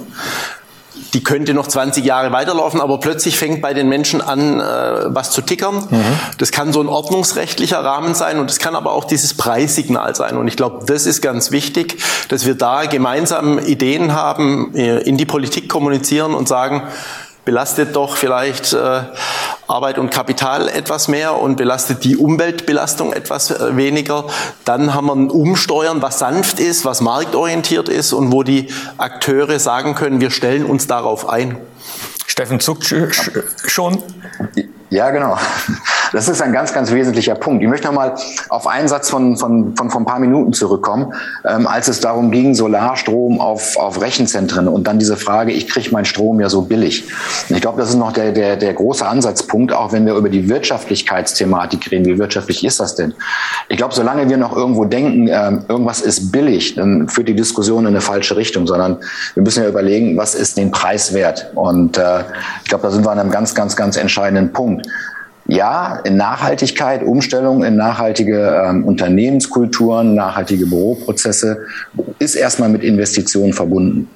Die 1.12 1.22
könnte 1.22 1.54
noch 1.54 1.66
20 1.66 2.04
Jahre 2.04 2.32
weiterlaufen, 2.32 2.80
aber 2.80 3.00
plötzlich 3.00 3.38
fängt 3.38 3.62
bei 3.62 3.74
den 3.74 3.88
Menschen 3.88 4.20
an, 4.20 4.60
äh, 4.60 4.62
was 5.06 5.30
zu 5.30 5.42
tickern. 5.42 5.76
Mhm. 5.90 6.04
Das 6.38 6.52
kann 6.52 6.72
so 6.72 6.80
ein 6.80 6.88
ordnungsrechtlicher 6.88 7.82
Rahmen 7.82 8.14
sein 8.14 8.38
und 8.38 8.50
es 8.50 8.58
kann 8.58 8.74
aber 8.74 8.92
auch 8.92 9.04
dieses 9.04 9.34
Preissignal 9.34 10.14
sein. 10.14 10.36
Und 10.36 10.48
ich 10.48 10.56
glaube, 10.56 10.84
das 10.86 11.06
ist 11.06 11.22
ganz 11.22 11.50
wichtig, 11.50 11.98
dass 12.28 12.46
wir 12.46 12.54
da 12.54 12.84
gemeinsam 12.84 13.58
Ideen 13.58 14.14
haben, 14.14 14.74
äh, 14.74 14.98
in 15.00 15.16
die 15.16 15.26
Politik 15.26 15.68
kommunizieren 15.68 16.34
und 16.34 16.48
sagen, 16.48 16.82
belastet 17.46 17.96
doch 17.96 18.16
vielleicht 18.16 18.74
äh, 18.74 19.02
Arbeit 19.68 19.98
und 19.98 20.10
Kapital 20.10 20.68
etwas 20.68 21.08
mehr 21.08 21.40
und 21.40 21.56
belastet 21.56 22.04
die 22.04 22.16
Umweltbelastung 22.18 23.14
etwas 23.14 23.50
äh, 23.52 23.76
weniger. 23.76 24.26
Dann 24.66 24.92
haben 24.92 25.06
wir 25.06 25.14
ein 25.14 25.30
Umsteuern, 25.30 26.02
was 26.02 26.18
sanft 26.18 26.60
ist, 26.60 26.84
was 26.84 27.00
marktorientiert 27.00 27.88
ist 27.88 28.12
und 28.12 28.32
wo 28.32 28.42
die 28.42 28.68
Akteure 28.98 29.58
sagen 29.58 29.94
können, 29.94 30.20
wir 30.20 30.30
stellen 30.30 30.66
uns 30.66 30.88
darauf 30.88 31.28
ein. 31.28 31.56
Steffen 32.26 32.60
zuckt 32.60 32.94
schon. 33.66 34.02
Ja, 34.90 35.10
genau. 35.10 35.36
Das 36.12 36.28
ist 36.28 36.40
ein 36.40 36.52
ganz, 36.52 36.72
ganz 36.72 36.92
wesentlicher 36.92 37.34
Punkt. 37.34 37.62
Ich 37.64 37.68
möchte 37.68 37.88
noch 37.88 37.94
mal 37.94 38.14
auf 38.48 38.68
einen 38.68 38.86
Satz 38.86 39.10
von, 39.10 39.36
von, 39.36 39.74
von, 39.76 39.90
von 39.90 40.02
ein 40.02 40.06
paar 40.06 40.20
Minuten 40.20 40.52
zurückkommen, 40.52 41.12
ähm, 41.44 41.66
als 41.66 41.88
es 41.88 41.98
darum 41.98 42.30
ging, 42.30 42.54
Solarstrom 42.54 43.40
auf, 43.40 43.76
auf 43.76 44.00
Rechenzentren 44.00 44.68
und 44.68 44.86
dann 44.86 45.00
diese 45.00 45.16
Frage, 45.16 45.52
ich 45.52 45.68
kriege 45.68 45.90
meinen 45.90 46.04
Strom 46.04 46.40
ja 46.40 46.48
so 46.48 46.62
billig. 46.62 47.04
Und 47.48 47.56
ich 47.56 47.60
glaube, 47.60 47.80
das 47.80 47.90
ist 47.90 47.96
noch 47.96 48.12
der, 48.12 48.30
der, 48.30 48.56
der 48.56 48.72
große 48.72 49.06
Ansatzpunkt, 49.06 49.72
auch 49.72 49.92
wenn 49.92 50.06
wir 50.06 50.14
über 50.14 50.28
die 50.28 50.48
Wirtschaftlichkeitsthematik 50.48 51.90
reden. 51.90 52.06
Wie 52.06 52.18
wirtschaftlich 52.18 52.64
ist 52.64 52.78
das 52.78 52.94
denn? 52.94 53.12
Ich 53.68 53.76
glaube, 53.76 53.92
solange 53.92 54.28
wir 54.28 54.36
noch 54.36 54.56
irgendwo 54.56 54.84
denken, 54.84 55.28
ähm, 55.28 55.64
irgendwas 55.68 56.00
ist 56.00 56.30
billig, 56.30 56.76
dann 56.76 57.08
führt 57.08 57.28
die 57.28 57.36
Diskussion 57.36 57.82
in 57.82 57.88
eine 57.88 58.00
falsche 58.00 58.36
Richtung, 58.36 58.66
sondern 58.66 58.98
wir 59.34 59.42
müssen 59.42 59.62
ja 59.64 59.68
überlegen, 59.68 60.16
was 60.16 60.36
ist 60.36 60.56
den 60.56 60.70
Preis 60.70 61.12
wert? 61.12 61.50
Und 61.56 61.98
äh, 61.98 62.20
ich 62.62 62.68
glaube, 62.68 62.82
da 62.82 62.90
sind 62.90 63.04
wir 63.04 63.10
an 63.10 63.18
einem 63.18 63.30
ganz, 63.30 63.54
ganz, 63.56 63.74
ganz 63.74 63.96
entscheidenden 63.96 64.52
Punkt 64.52 64.75
ja, 65.48 66.00
in 66.04 66.16
Nachhaltigkeit, 66.16 67.02
Umstellung 67.02 67.62
in 67.62 67.76
nachhaltige 67.76 68.64
ähm, 68.66 68.84
Unternehmenskulturen, 68.84 70.14
nachhaltige 70.14 70.66
Büroprozesse 70.66 71.58
ist 72.18 72.34
erstmal 72.34 72.68
mit 72.68 72.82
Investitionen 72.82 73.52
verbunden. 73.52 74.08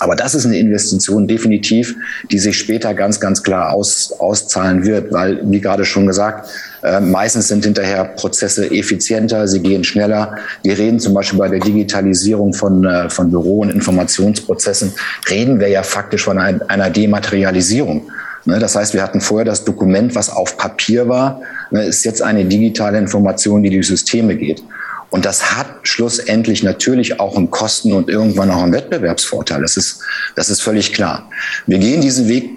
Aber 0.00 0.16
das 0.16 0.34
ist 0.34 0.46
eine 0.46 0.56
Investition 0.56 1.28
definitiv, 1.28 1.94
die 2.30 2.38
sich 2.38 2.58
später 2.58 2.94
ganz, 2.94 3.20
ganz 3.20 3.42
klar 3.42 3.74
aus, 3.74 4.14
auszahlen 4.18 4.86
wird, 4.86 5.12
weil, 5.12 5.40
wie 5.44 5.60
gerade 5.60 5.84
schon 5.84 6.06
gesagt, 6.06 6.48
äh, 6.82 7.00
meistens 7.00 7.48
sind 7.48 7.64
hinterher 7.64 8.04
Prozesse 8.04 8.70
effizienter, 8.70 9.46
sie 9.46 9.60
gehen 9.60 9.84
schneller. 9.84 10.36
Wir 10.62 10.78
reden 10.78 10.98
zum 10.98 11.12
Beispiel 11.12 11.38
bei 11.38 11.48
der 11.48 11.60
Digitalisierung 11.60 12.54
von, 12.54 12.82
äh, 12.86 13.10
von 13.10 13.30
Büro- 13.30 13.60
und 13.60 13.70
Informationsprozessen, 13.70 14.94
reden 15.28 15.60
wir 15.60 15.68
ja 15.68 15.82
faktisch 15.82 16.24
von 16.24 16.38
ein, 16.38 16.62
einer 16.70 16.88
Dematerialisierung. 16.88 18.10
Ne, 18.44 18.58
das 18.58 18.76
heißt, 18.76 18.94
wir 18.94 19.02
hatten 19.02 19.20
vorher 19.20 19.44
das 19.44 19.64
Dokument, 19.64 20.14
was 20.14 20.30
auf 20.30 20.56
Papier 20.56 21.08
war, 21.08 21.40
ne, 21.70 21.84
ist 21.84 22.04
jetzt 22.04 22.22
eine 22.22 22.44
digitale 22.44 22.98
Information, 22.98 23.62
die 23.62 23.70
durch 23.70 23.86
Systeme 23.86 24.36
geht. 24.36 24.62
Und 25.10 25.24
das 25.24 25.56
hat 25.56 25.66
schlussendlich 25.82 26.62
natürlich 26.62 27.18
auch 27.18 27.36
einen 27.36 27.50
Kosten 27.50 27.92
und 27.92 28.08
irgendwann 28.08 28.50
auch 28.50 28.62
einen 28.62 28.72
Wettbewerbsvorteil. 28.72 29.60
Das 29.60 29.76
ist, 29.76 30.00
das 30.36 30.50
ist 30.50 30.62
völlig 30.62 30.92
klar. 30.92 31.28
Wir 31.66 31.78
gehen 31.78 32.00
diesen 32.00 32.28
Weg 32.28 32.56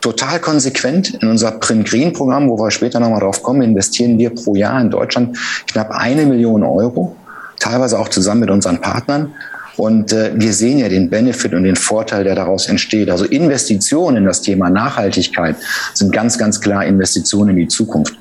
total 0.00 0.40
konsequent. 0.40 1.14
In 1.22 1.28
unser 1.28 1.52
Print 1.52 1.88
Green 1.88 2.12
Programm, 2.12 2.48
wo 2.48 2.58
wir 2.58 2.70
später 2.70 3.00
nochmal 3.00 3.20
drauf 3.20 3.42
kommen, 3.42 3.62
investieren 3.62 4.18
wir 4.18 4.34
pro 4.34 4.56
Jahr 4.56 4.80
in 4.80 4.90
Deutschland 4.90 5.38
knapp 5.70 5.90
eine 5.90 6.26
Million 6.26 6.64
Euro, 6.64 7.16
teilweise 7.60 7.98
auch 7.98 8.08
zusammen 8.08 8.40
mit 8.40 8.50
unseren 8.50 8.80
Partnern. 8.80 9.32
Und 9.78 10.12
äh, 10.12 10.32
wir 10.34 10.52
sehen 10.52 10.78
ja 10.78 10.88
den 10.88 11.08
Benefit 11.08 11.54
und 11.54 11.62
den 11.62 11.76
Vorteil, 11.76 12.24
der 12.24 12.34
daraus 12.34 12.68
entsteht. 12.68 13.10
Also 13.10 13.24
Investitionen 13.24 14.18
in 14.18 14.24
das 14.24 14.42
Thema 14.42 14.70
Nachhaltigkeit 14.70 15.56
sind 15.94 16.12
ganz, 16.12 16.36
ganz 16.36 16.60
klar 16.60 16.84
Investitionen 16.84 17.50
in 17.50 17.56
die 17.56 17.68
Zukunft. 17.68 18.14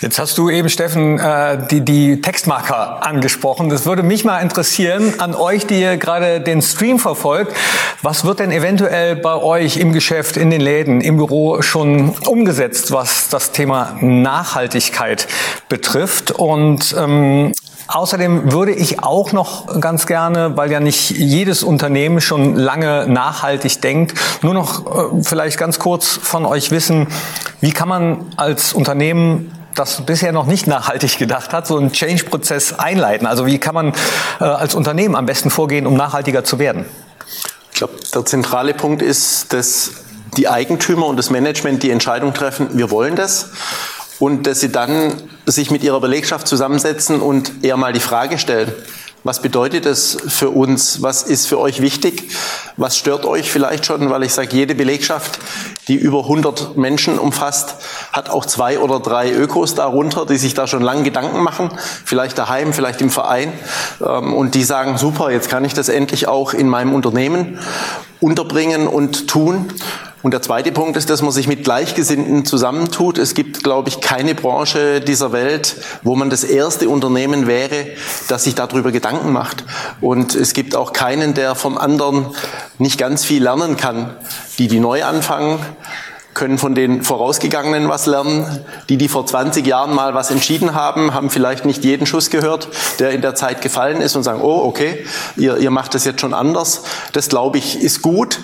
Jetzt 0.00 0.18
hast 0.18 0.38
du 0.38 0.50
eben, 0.50 0.68
Steffen, 0.68 1.18
äh, 1.18 1.66
die, 1.70 1.80
die 1.80 2.20
Textmarker 2.20 3.04
angesprochen. 3.04 3.70
Das 3.70 3.86
würde 3.86 4.02
mich 4.02 4.24
mal 4.24 4.40
interessieren 4.40 5.14
an 5.18 5.34
euch, 5.34 5.66
die 5.66 5.80
ihr 5.80 5.96
gerade 5.96 6.40
den 6.40 6.62
Stream 6.62 6.98
verfolgt. 6.98 7.52
Was 8.02 8.24
wird 8.24 8.38
denn 8.38 8.52
eventuell 8.52 9.16
bei 9.16 9.34
euch 9.34 9.78
im 9.78 9.92
Geschäft, 9.92 10.36
in 10.36 10.50
den 10.50 10.60
Läden, 10.60 11.00
im 11.00 11.16
Büro 11.16 11.62
schon 11.62 12.10
umgesetzt, 12.26 12.92
was 12.92 13.28
das 13.30 13.52
Thema 13.52 13.96
Nachhaltigkeit 14.00 15.26
betrifft? 15.68 16.30
Und 16.30 16.94
ähm, 16.98 17.52
Außerdem 17.94 18.50
würde 18.50 18.72
ich 18.72 19.04
auch 19.04 19.30
noch 19.30 19.80
ganz 19.80 20.06
gerne, 20.06 20.56
weil 20.56 20.68
ja 20.72 20.80
nicht 20.80 21.10
jedes 21.10 21.62
Unternehmen 21.62 22.20
schon 22.20 22.56
lange 22.56 23.06
nachhaltig 23.06 23.80
denkt, 23.82 24.18
nur 24.42 24.52
noch 24.52 24.84
äh, 24.84 25.22
vielleicht 25.22 25.58
ganz 25.58 25.78
kurz 25.78 26.08
von 26.08 26.44
euch 26.44 26.72
wissen, 26.72 27.06
wie 27.60 27.70
kann 27.70 27.88
man 27.88 28.32
als 28.36 28.72
Unternehmen 28.72 29.52
das 29.76 30.04
bisher 30.04 30.32
noch 30.32 30.46
nicht 30.46 30.66
nachhaltig 30.66 31.18
gedacht 31.18 31.52
hat, 31.52 31.68
so 31.68 31.78
einen 31.78 31.92
Change-Prozess 31.92 32.72
einleiten? 32.72 33.28
Also 33.28 33.46
wie 33.46 33.58
kann 33.58 33.76
man 33.76 33.92
äh, 34.40 34.44
als 34.44 34.74
Unternehmen 34.74 35.14
am 35.14 35.26
besten 35.26 35.50
vorgehen, 35.50 35.86
um 35.86 35.94
nachhaltiger 35.94 36.42
zu 36.42 36.58
werden? 36.58 36.86
Ich 37.70 37.78
glaube, 37.78 37.94
der 38.12 38.24
zentrale 38.24 38.74
Punkt 38.74 39.02
ist, 39.02 39.52
dass 39.52 39.92
die 40.36 40.48
Eigentümer 40.48 41.06
und 41.06 41.16
das 41.16 41.30
Management 41.30 41.84
die 41.84 41.92
Entscheidung 41.92 42.34
treffen, 42.34 42.70
wir 42.72 42.90
wollen 42.90 43.14
das 43.14 43.50
und 44.24 44.46
dass 44.46 44.60
sie 44.60 44.72
dann 44.72 45.12
sich 45.44 45.70
mit 45.70 45.84
ihrer 45.84 46.00
Belegschaft 46.00 46.48
zusammensetzen 46.48 47.20
und 47.20 47.62
eher 47.62 47.76
mal 47.76 47.92
die 47.92 48.00
Frage 48.00 48.38
stellen, 48.38 48.72
was 49.22 49.42
bedeutet 49.42 49.84
es 49.84 50.16
für 50.28 50.48
uns? 50.48 51.02
Was 51.02 51.24
ist 51.24 51.46
für 51.46 51.58
euch 51.58 51.82
wichtig? 51.82 52.30
Was 52.78 52.96
stört 52.96 53.26
euch 53.26 53.50
vielleicht 53.50 53.84
schon? 53.84 54.08
Weil 54.08 54.22
ich 54.22 54.32
sage, 54.32 54.56
jede 54.56 54.74
Belegschaft, 54.74 55.38
die 55.88 55.96
über 55.96 56.20
100 56.20 56.78
Menschen 56.78 57.18
umfasst, 57.18 57.76
hat 58.12 58.30
auch 58.30 58.46
zwei 58.46 58.78
oder 58.78 58.98
drei 58.98 59.30
Ökos 59.30 59.74
darunter, 59.74 60.24
die 60.24 60.38
sich 60.38 60.54
da 60.54 60.66
schon 60.66 60.82
lange 60.82 61.02
Gedanken 61.02 61.42
machen, 61.42 61.70
vielleicht 62.06 62.38
daheim, 62.38 62.72
vielleicht 62.72 63.02
im 63.02 63.10
Verein. 63.10 63.52
Ähm, 64.06 64.32
und 64.32 64.54
die 64.54 64.64
sagen, 64.64 64.96
super, 64.96 65.30
jetzt 65.30 65.50
kann 65.50 65.66
ich 65.66 65.74
das 65.74 65.90
endlich 65.90 66.28
auch 66.28 66.54
in 66.54 66.68
meinem 66.68 66.94
Unternehmen 66.94 67.58
unterbringen 68.20 68.86
und 68.88 69.28
tun. 69.28 69.70
Und 70.24 70.30
der 70.30 70.40
zweite 70.40 70.72
Punkt 70.72 70.96
ist, 70.96 71.10
dass 71.10 71.20
man 71.20 71.32
sich 71.32 71.48
mit 71.48 71.64
Gleichgesinnten 71.64 72.46
zusammentut. 72.46 73.18
Es 73.18 73.34
gibt, 73.34 73.62
glaube 73.62 73.90
ich, 73.90 74.00
keine 74.00 74.34
Branche 74.34 75.02
dieser 75.02 75.32
Welt, 75.32 75.76
wo 76.02 76.16
man 76.16 76.30
das 76.30 76.44
erste 76.44 76.88
Unternehmen 76.88 77.46
wäre, 77.46 77.88
das 78.28 78.44
sich 78.44 78.54
darüber 78.54 78.90
Gedanken 78.90 79.32
macht. 79.32 79.64
Und 80.00 80.34
es 80.34 80.54
gibt 80.54 80.76
auch 80.76 80.94
keinen, 80.94 81.34
der 81.34 81.54
vom 81.54 81.76
anderen 81.76 82.28
nicht 82.78 82.96
ganz 82.96 83.26
viel 83.26 83.42
lernen 83.42 83.76
kann. 83.76 84.16
Die, 84.56 84.66
die 84.66 84.80
neu 84.80 85.04
anfangen, 85.04 85.58
können 86.32 86.56
von 86.56 86.74
den 86.74 87.02
Vorausgegangenen 87.02 87.90
was 87.90 88.06
lernen. 88.06 88.64
Die, 88.88 88.96
die 88.96 89.08
vor 89.08 89.26
20 89.26 89.66
Jahren 89.66 89.94
mal 89.94 90.14
was 90.14 90.30
entschieden 90.30 90.74
haben, 90.74 91.12
haben 91.12 91.28
vielleicht 91.28 91.66
nicht 91.66 91.84
jeden 91.84 92.06
Schuss 92.06 92.30
gehört, 92.30 92.68
der 92.98 93.10
in 93.10 93.20
der 93.20 93.34
Zeit 93.34 93.60
gefallen 93.60 94.00
ist 94.00 94.16
und 94.16 94.22
sagen, 94.22 94.40
oh, 94.40 94.64
okay, 94.64 95.04
ihr, 95.36 95.58
ihr 95.58 95.70
macht 95.70 95.94
das 95.94 96.06
jetzt 96.06 96.22
schon 96.22 96.32
anders. 96.32 96.84
Das, 97.12 97.28
glaube 97.28 97.58
ich, 97.58 97.78
ist 97.82 98.00
gut. 98.00 98.40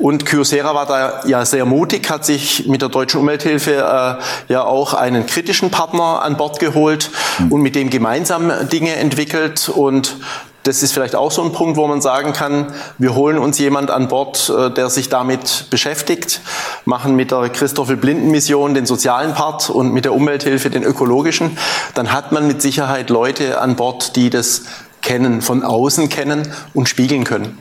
Und 0.00 0.24
Kyocera 0.24 0.74
war 0.74 0.86
da 0.86 1.20
ja 1.26 1.44
sehr 1.44 1.66
mutig, 1.66 2.08
hat 2.08 2.24
sich 2.24 2.66
mit 2.66 2.80
der 2.80 2.88
Deutschen 2.88 3.20
Umwelthilfe 3.20 3.74
äh, 3.74 4.52
ja 4.52 4.64
auch 4.64 4.94
einen 4.94 5.26
kritischen 5.26 5.70
Partner 5.70 6.22
an 6.22 6.38
Bord 6.38 6.58
geholt 6.58 7.10
mhm. 7.38 7.52
und 7.52 7.60
mit 7.60 7.76
dem 7.76 7.90
gemeinsam 7.90 8.50
Dinge 8.72 8.96
entwickelt. 8.96 9.68
Und 9.68 10.16
das 10.62 10.82
ist 10.82 10.92
vielleicht 10.92 11.14
auch 11.14 11.30
so 11.30 11.42
ein 11.42 11.52
Punkt, 11.52 11.76
wo 11.76 11.86
man 11.86 12.00
sagen 12.00 12.32
kann, 12.32 12.72
wir 12.96 13.14
holen 13.14 13.36
uns 13.36 13.58
jemand 13.58 13.90
an 13.90 14.08
Bord, 14.08 14.50
äh, 14.56 14.70
der 14.70 14.88
sich 14.88 15.10
damit 15.10 15.66
beschäftigt, 15.68 16.40
machen 16.86 17.14
mit 17.14 17.30
der 17.30 17.50
Christoffel 17.50 17.98
Blinden 17.98 18.30
Mission 18.30 18.72
den 18.72 18.86
sozialen 18.86 19.34
Part 19.34 19.68
und 19.68 19.92
mit 19.92 20.06
der 20.06 20.14
Umwelthilfe 20.14 20.70
den 20.70 20.82
ökologischen. 20.82 21.58
Dann 21.94 22.10
hat 22.10 22.32
man 22.32 22.46
mit 22.46 22.62
Sicherheit 22.62 23.10
Leute 23.10 23.60
an 23.60 23.76
Bord, 23.76 24.16
die 24.16 24.30
das 24.30 24.62
kennen, 25.02 25.42
von 25.42 25.62
außen 25.62 26.08
kennen 26.08 26.50
und 26.72 26.88
spiegeln 26.88 27.24
können. 27.24 27.58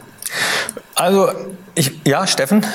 Also 0.96 1.30
ich, 1.76 1.92
ja, 2.06 2.26
Steffen? 2.28 2.66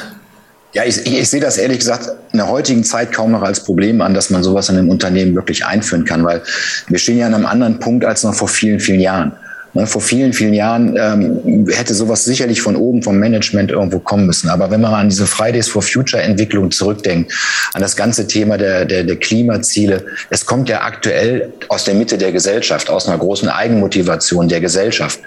Ja, 0.72 0.84
ich, 0.84 1.06
ich, 1.06 1.18
ich 1.20 1.30
sehe 1.30 1.40
das 1.40 1.56
ehrlich 1.56 1.78
gesagt 1.78 2.10
in 2.32 2.38
der 2.38 2.48
heutigen 2.48 2.82
Zeit 2.82 3.12
kaum 3.12 3.30
noch 3.30 3.42
als 3.42 3.62
Problem 3.62 4.00
an, 4.00 4.12
dass 4.12 4.30
man 4.30 4.42
sowas 4.42 4.68
in 4.68 4.76
einem 4.76 4.90
Unternehmen 4.90 5.34
wirklich 5.34 5.64
einführen 5.64 6.04
kann, 6.04 6.24
weil 6.24 6.42
wir 6.88 6.98
stehen 6.98 7.18
ja 7.18 7.26
an 7.26 7.34
einem 7.34 7.46
anderen 7.46 7.78
Punkt 7.78 8.04
als 8.04 8.24
noch 8.24 8.34
vor 8.34 8.48
vielen, 8.48 8.80
vielen 8.80 9.00
Jahren. 9.00 9.32
Ne, 9.74 9.88
vor 9.88 10.00
vielen, 10.00 10.32
vielen 10.32 10.54
Jahren 10.54 10.96
ähm, 10.96 11.66
hätte 11.68 11.94
sowas 11.94 12.24
sicherlich 12.24 12.62
von 12.62 12.76
oben 12.76 13.02
vom 13.02 13.18
Management 13.18 13.72
irgendwo 13.72 13.98
kommen 13.98 14.24
müssen. 14.24 14.48
Aber 14.48 14.70
wenn 14.70 14.80
man 14.80 14.94
an 14.94 15.08
diese 15.08 15.26
Fridays 15.26 15.68
for 15.68 15.82
Future 15.82 16.22
Entwicklung 16.22 16.70
zurückdenkt, 16.70 17.32
an 17.72 17.82
das 17.82 17.96
ganze 17.96 18.28
Thema 18.28 18.56
der, 18.56 18.84
der, 18.84 19.02
der 19.02 19.16
Klimaziele, 19.16 20.06
es 20.30 20.46
kommt 20.46 20.68
ja 20.68 20.82
aktuell 20.82 21.52
aus 21.68 21.82
der 21.82 21.94
Mitte 21.94 22.18
der 22.18 22.30
Gesellschaft, 22.30 22.88
aus 22.88 23.08
einer 23.08 23.18
großen 23.18 23.48
Eigenmotivation 23.48 24.46
der 24.48 24.60
Gesellschaft. 24.60 25.18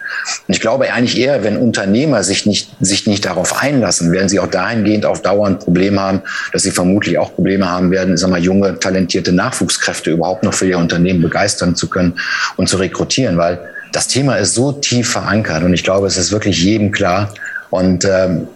Und 0.47 0.53
ich 0.53 0.61
glaube 0.61 0.93
eigentlich 0.93 1.19
eher, 1.19 1.43
wenn 1.43 1.57
Unternehmer 1.57 2.23
sich 2.23 2.45
nicht, 2.45 2.69
sich 2.79 3.05
nicht 3.05 3.25
darauf 3.25 3.61
einlassen, 3.61 4.13
werden 4.13 4.29
sie 4.29 4.39
auch 4.39 4.47
dahingehend 4.47 5.05
auf 5.05 5.21
Dauer 5.21 5.47
ein 5.47 5.59
Problem 5.59 5.99
haben, 5.99 6.21
dass 6.53 6.63
sie 6.63 6.71
vermutlich 6.71 7.17
auch 7.17 7.35
Probleme 7.35 7.69
haben 7.69 7.91
werden, 7.91 8.15
sag 8.15 8.29
mal, 8.29 8.41
junge, 8.41 8.79
talentierte 8.79 9.33
Nachwuchskräfte 9.33 10.11
überhaupt 10.11 10.43
noch 10.43 10.53
für 10.53 10.67
ihr 10.67 10.77
Unternehmen 10.77 11.21
begeistern 11.21 11.75
zu 11.75 11.89
können 11.89 12.17
und 12.55 12.69
zu 12.69 12.77
rekrutieren, 12.77 13.35
weil 13.35 13.59
das 13.91 14.07
Thema 14.07 14.35
ist 14.35 14.53
so 14.53 14.71
tief 14.71 15.09
verankert 15.11 15.63
und 15.63 15.73
ich 15.73 15.83
glaube, 15.83 16.07
es 16.07 16.17
ist 16.17 16.31
wirklich 16.31 16.63
jedem 16.63 16.91
klar. 16.91 17.33
Und 17.69 18.05
ähm, 18.05 18.47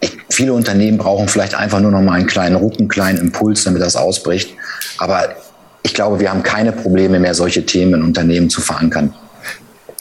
ich, 0.00 0.16
viele 0.28 0.52
Unternehmen 0.52 0.98
brauchen 0.98 1.28
vielleicht 1.28 1.54
einfach 1.54 1.80
nur 1.80 1.90
noch 1.90 2.02
mal 2.02 2.14
einen 2.14 2.26
kleinen 2.26 2.56
Ruck, 2.56 2.78
einen 2.78 2.88
kleinen 2.88 3.18
Impuls, 3.18 3.64
damit 3.64 3.82
das 3.82 3.96
ausbricht. 3.96 4.54
Aber 4.98 5.28
ich 5.82 5.94
glaube, 5.94 6.20
wir 6.20 6.30
haben 6.30 6.42
keine 6.42 6.72
Probleme 6.72 7.18
mehr, 7.18 7.34
solche 7.34 7.64
Themen 7.64 7.94
in 7.94 8.02
Unternehmen 8.02 8.50
zu 8.50 8.60
verankern. 8.60 9.14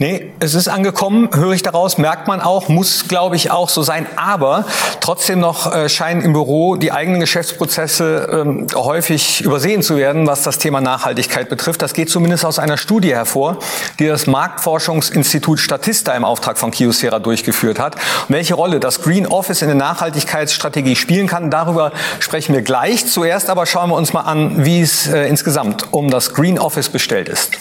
Nee, 0.01 0.32
es 0.39 0.56
ist 0.56 0.70
angekommen, 0.70 1.27
höre 1.34 1.51
ich 1.51 1.62
daraus, 1.62 1.98
merkt 1.98 2.25
man 2.25 2.39
auch, 2.39 2.70
muss, 2.70 3.10
glaube 3.10 3.36
ich, 3.36 3.51
auch 3.51 3.68
so 3.68 3.82
sein. 3.82 4.08
Aber 4.15 4.63
trotzdem 5.01 5.41
noch 5.41 5.75
äh, 5.75 5.89
scheinen 5.89 6.22
im 6.22 6.32
Büro 6.32 6.77
die 6.77 6.94
eigenen 6.94 7.20
Geschäftsprozesse 7.20 8.29
ähm, 8.32 8.68
häufig 8.74 9.41
übersehen 9.41 9.82
zu 9.82 9.98
werden, 9.98 10.25
was 10.25 10.44
das 10.44 10.58
Thema 10.58 10.79
Nachhaltigkeit 10.79 11.50
betrifft. 11.50 11.82
Das 11.82 11.94
geht 11.94 12.10
zumindest 12.10 12.46
aus 12.46 12.60
einer 12.60 12.77
Studie 12.77 13.13
hervor, 13.13 13.60
die 14.00 14.08
das 14.08 14.25
Marktforschungsinstitut 14.25 15.60
Statista 15.60 16.13
im 16.13 16.24
Auftrag 16.24 16.58
von 16.58 16.72
Kiosera 16.72 17.20
durchgeführt 17.20 17.77
hat. 17.77 17.96
Und 17.96 18.36
welche 18.36 18.53
Rolle 18.53 18.79
das 18.79 19.01
Green 19.01 19.27
Office 19.27 19.62
in 19.62 19.68
der 19.68 19.75
Nachhaltigkeitsstrategie 19.75 20.96
spielen 20.96 21.27
kann, 21.27 21.51
darüber 21.51 21.91
sprechen 22.22 22.56
wir 22.56 22.62
gleich. 22.62 23.06
Zuerst 23.06 23.50
aber 23.50 23.65
schauen 23.65 23.89
wir 23.89 23.98
uns 23.98 24.13
mal 24.13 24.22
an, 24.22 24.63
wie 24.63 24.79
es 24.79 25.08
äh, 25.08 25.27
insgesamt 25.27 25.91
um 25.91 26.10
das 26.10 26.34
Green 26.34 26.58
Office 26.58 26.88
bestellt 26.88 27.27
ist. 27.27 27.51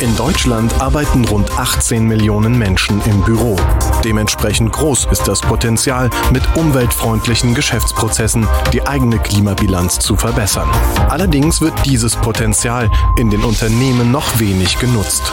In 0.00 0.14
Deutschland 0.16 0.80
arbeiten 0.80 1.24
rund 1.24 1.50
18 1.58 2.06
Millionen 2.06 2.58
Menschen 2.58 3.00
im 3.06 3.22
Büro. 3.22 3.56
Dementsprechend 4.04 4.72
groß 4.72 5.06
ist 5.10 5.26
das 5.28 5.40
Potenzial, 5.40 6.10
mit 6.32 6.42
umweltfreundlichen 6.56 7.54
Geschäftsprozessen 7.54 8.46
die 8.72 8.86
eigene 8.86 9.18
Klimabilanz 9.18 9.98
zu 10.00 10.16
verbessern. 10.16 10.68
Allerdings 11.08 11.60
wird 11.60 11.74
dieses 11.86 12.16
Potenzial 12.16 12.90
in 13.18 13.30
den 13.30 13.44
Unternehmen 13.44 14.10
noch 14.10 14.38
wenig 14.38 14.78
genutzt. 14.78 15.32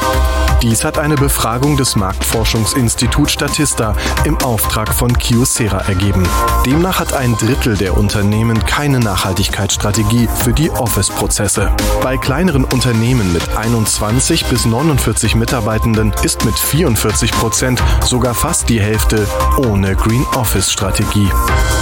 Dies 0.62 0.84
hat 0.84 1.00
eine 1.00 1.16
Befragung 1.16 1.76
des 1.76 1.96
Marktforschungsinstituts 1.96 3.32
Statista 3.32 3.96
im 4.26 4.38
Auftrag 4.42 4.94
von 4.94 5.12
Kyocera 5.18 5.80
ergeben. 5.88 6.22
Demnach 6.68 7.00
hat 7.00 7.14
ein 7.14 7.36
Drittel 7.36 7.76
der 7.76 7.98
Unternehmen 7.98 8.64
keine 8.68 9.00
Nachhaltigkeitsstrategie 9.00 10.30
für 10.36 10.54
die 10.54 10.70
Office-Prozesse. 10.70 11.72
Bei 12.04 12.16
kleineren 12.16 12.66
Unternehmen 12.66 13.34
mit 13.34 13.58
21 13.58 14.46
bis 14.46 14.66
49 14.66 15.34
Mitarbeitenden 15.34 16.14
ist 16.22 16.46
mit 16.46 16.60
44 16.60 17.32
Prozent 17.32 17.82
sogar 18.06 18.36
fast 18.36 18.70
die 18.70 18.80
Hälfte 18.80 19.26
ohne 19.66 19.96
Green 19.96 20.26
Office-Strategie. 20.36 21.30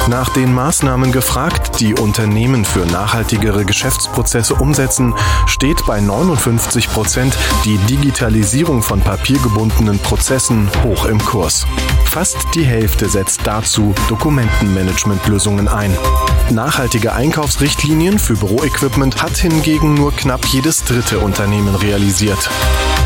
Nach 0.07 0.29
den 0.29 0.53
Maßnahmen 0.53 1.12
gefragt, 1.12 1.81
die 1.81 1.93
Unternehmen 1.95 2.63
für 2.63 2.86
nachhaltigere 2.86 3.65
Geschäftsprozesse 3.65 4.55
umsetzen, 4.55 5.13
steht 5.48 5.86
bei 5.86 6.00
59 6.00 6.89
Prozent 6.89 7.38
die 7.65 7.77
Digitalisierung 7.77 8.68
von 8.69 9.01
papiergebundenen 9.01 9.97
Prozessen 9.97 10.69
hoch 10.83 11.05
im 11.05 11.17
Kurs. 11.17 11.65
Fast 12.05 12.38
die 12.53 12.63
Hälfte 12.63 13.09
setzt 13.09 13.41
dazu 13.43 13.95
Dokumentenmanagementlösungen 14.07 15.67
ein. 15.67 15.95
Nachhaltige 16.51 17.13
Einkaufsrichtlinien 17.13 18.19
für 18.19 18.35
Büroequipment 18.35 19.23
hat 19.23 19.38
hingegen 19.38 19.95
nur 19.95 20.11
knapp 20.11 20.45
jedes 20.45 20.83
dritte 20.83 21.19
Unternehmen 21.19 21.73
realisiert. 21.75 22.49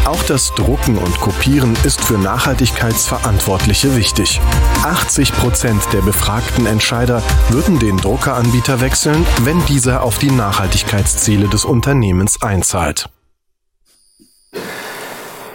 Auch 0.05 0.21
das 0.23 0.53
Drucken 0.53 0.97
und 0.97 1.19
Kopieren 1.21 1.77
ist 1.85 2.01
für 2.01 2.17
Nachhaltigkeitsverantwortliche 2.17 3.95
wichtig. 3.95 4.41
80 4.83 5.31
Prozent 5.33 5.81
der 5.93 6.01
befragten 6.01 6.65
Entscheider 6.65 7.23
würden 7.49 7.79
den 7.79 7.95
Druckeranbieter 7.97 8.81
wechseln, 8.81 9.25
wenn 9.43 9.65
dieser 9.65 10.03
auf 10.03 10.17
die 10.17 10.31
Nachhaltigkeitsziele 10.31 11.47
des 11.47 11.63
Unternehmens 11.63 12.41
einzahlt. 12.41 13.09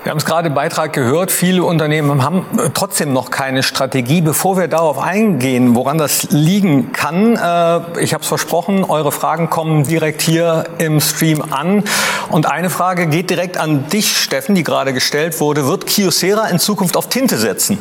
Wir 0.05 0.11
haben 0.11 0.19
es 0.19 0.25
gerade 0.25 0.47
im 0.49 0.55
Beitrag 0.55 0.93
gehört, 0.93 1.33
viele 1.33 1.65
Unternehmen 1.65 2.23
haben 2.23 2.47
äh, 2.57 2.71
trotzdem 2.73 3.13
noch 3.13 3.31
keine 3.31 3.65
Strategie. 3.65 4.21
Bevor 4.21 4.57
wir 4.57 4.69
darauf 4.69 4.99
eingehen, 4.99 5.75
woran 5.75 5.99
das 5.99 6.29
liegen 6.31 6.93
kann, 6.93 7.35
äh, 7.35 8.01
ich 8.01 8.15
habe 8.15 8.23
es 8.23 8.29
versprochen, 8.29 8.85
eure 8.85 9.11
Fragen 9.11 9.51
kommen 9.51 9.83
direkt 9.83 10.23
hier 10.23 10.65
im 10.79 11.01
Stream 11.01 11.43
an. 11.51 11.83
Und 12.31 12.47
eine 12.47 12.71
Frage 12.71 13.09
geht 13.09 13.29
direkt 13.29 13.59
an 13.59 13.89
dich, 13.89 14.17
Steffen, 14.17 14.55
die 14.55 14.63
gerade 14.63 14.93
gestellt 14.93 15.41
wurde. 15.41 15.67
Wird 15.67 15.87
Kiosera 15.87 16.47
in 16.47 16.61
Zukunft 16.61 16.97
auf 16.97 17.09
Tinte 17.09 17.37
setzen? 17.37 17.79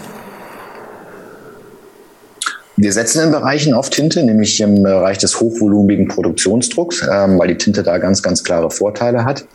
Wir 2.79 2.93
setzen 2.93 3.24
in 3.24 3.31
Bereichen 3.31 3.74
auf 3.74 3.89
Tinte, 3.89 4.22
nämlich 4.24 4.62
im 4.62 4.84
Bereich 4.84 5.17
des 5.17 5.39
hochvolumigen 5.39 6.07
Produktionsdrucks, 6.07 7.01
ähm, 7.12 7.39
weil 7.39 7.48
die 7.48 7.57
Tinte 7.57 7.81
da 7.81 7.98
ganz, 7.98 8.22
ganz 8.22 8.43
klare 8.43 8.69
Vorteile 8.69 9.25
hat. 9.25 9.46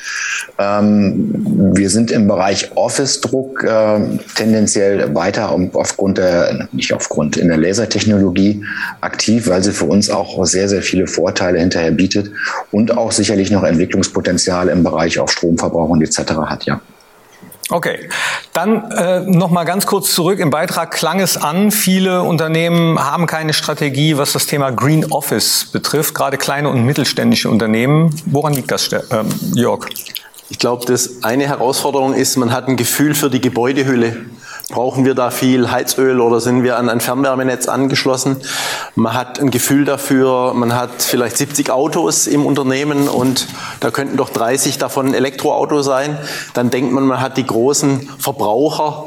Ähm, 0.58 1.32
wir 1.72 1.88
sind 1.88 2.10
im 2.10 2.26
Bereich 2.26 2.72
Office-Druck 2.74 3.62
äh, 3.62 4.00
tendenziell 4.34 5.14
weiter 5.14 5.56
aufgrund 5.74 6.18
der, 6.18 6.66
nicht 6.72 6.92
aufgrund, 6.92 7.36
in 7.36 7.46
der 7.46 7.58
Lasertechnologie 7.58 8.64
aktiv, 9.00 9.46
weil 9.46 9.62
sie 9.62 9.70
für 9.70 9.84
uns 9.84 10.10
auch 10.10 10.44
sehr, 10.44 10.68
sehr 10.68 10.82
viele 10.82 11.06
Vorteile 11.06 11.60
hinterher 11.60 11.92
bietet 11.92 12.32
und 12.72 12.98
auch 12.98 13.12
sicherlich 13.12 13.52
noch 13.52 13.62
Entwicklungspotenzial 13.62 14.68
im 14.68 14.82
Bereich 14.82 15.20
auf 15.20 15.30
Stromverbrauch 15.30 15.90
und 15.90 16.02
etc. 16.02 16.18
hat, 16.48 16.64
ja. 16.64 16.80
Okay, 17.72 18.08
dann 18.52 18.90
äh, 18.90 19.20
noch 19.20 19.50
mal 19.50 19.64
ganz 19.64 19.86
kurz 19.86 20.14
zurück. 20.14 20.38
Im 20.40 20.50
Beitrag 20.50 20.90
klang 20.90 21.20
es 21.20 21.38
an, 21.38 21.70
viele 21.70 22.22
Unternehmen 22.22 23.02
haben 23.02 23.26
keine 23.26 23.54
Strategie, 23.54 24.18
was 24.18 24.34
das 24.34 24.44
Thema 24.44 24.70
Green 24.70 25.10
Office 25.10 25.70
betrifft, 25.72 26.14
gerade 26.14 26.36
kleine 26.36 26.68
und 26.68 26.84
mittelständische 26.84 27.48
Unternehmen. 27.48 28.14
Woran 28.26 28.52
liegt 28.52 28.70
das, 28.70 28.90
ähm, 28.92 29.28
Jörg? 29.54 29.88
Ich 30.50 30.58
glaube, 30.58 30.84
das 30.84 31.22
eine 31.22 31.48
Herausforderung 31.48 32.12
ist, 32.12 32.36
man 32.36 32.52
hat 32.52 32.68
ein 32.68 32.76
Gefühl 32.76 33.14
für 33.14 33.30
die 33.30 33.40
Gebäudehülle. 33.40 34.26
Brauchen 34.72 35.04
wir 35.04 35.14
da 35.14 35.30
viel 35.30 35.70
Heizöl 35.70 36.18
oder 36.18 36.40
sind 36.40 36.62
wir 36.62 36.78
an 36.78 36.88
ein 36.88 37.00
Fernwärmenetz 37.00 37.68
angeschlossen? 37.68 38.38
Man 38.94 39.12
hat 39.12 39.38
ein 39.38 39.50
Gefühl 39.50 39.84
dafür, 39.84 40.54
man 40.54 40.74
hat 40.74 41.02
vielleicht 41.02 41.36
70 41.36 41.70
Autos 41.70 42.26
im 42.26 42.46
Unternehmen 42.46 43.06
und 43.06 43.48
da 43.80 43.90
könnten 43.90 44.16
doch 44.16 44.30
30 44.30 44.78
davon 44.78 45.12
Elektroauto 45.12 45.82
sein. 45.82 46.16
Dann 46.54 46.70
denkt 46.70 46.90
man, 46.90 47.04
man 47.04 47.20
hat 47.20 47.36
die 47.36 47.44
großen 47.44 48.08
Verbraucher 48.18 49.04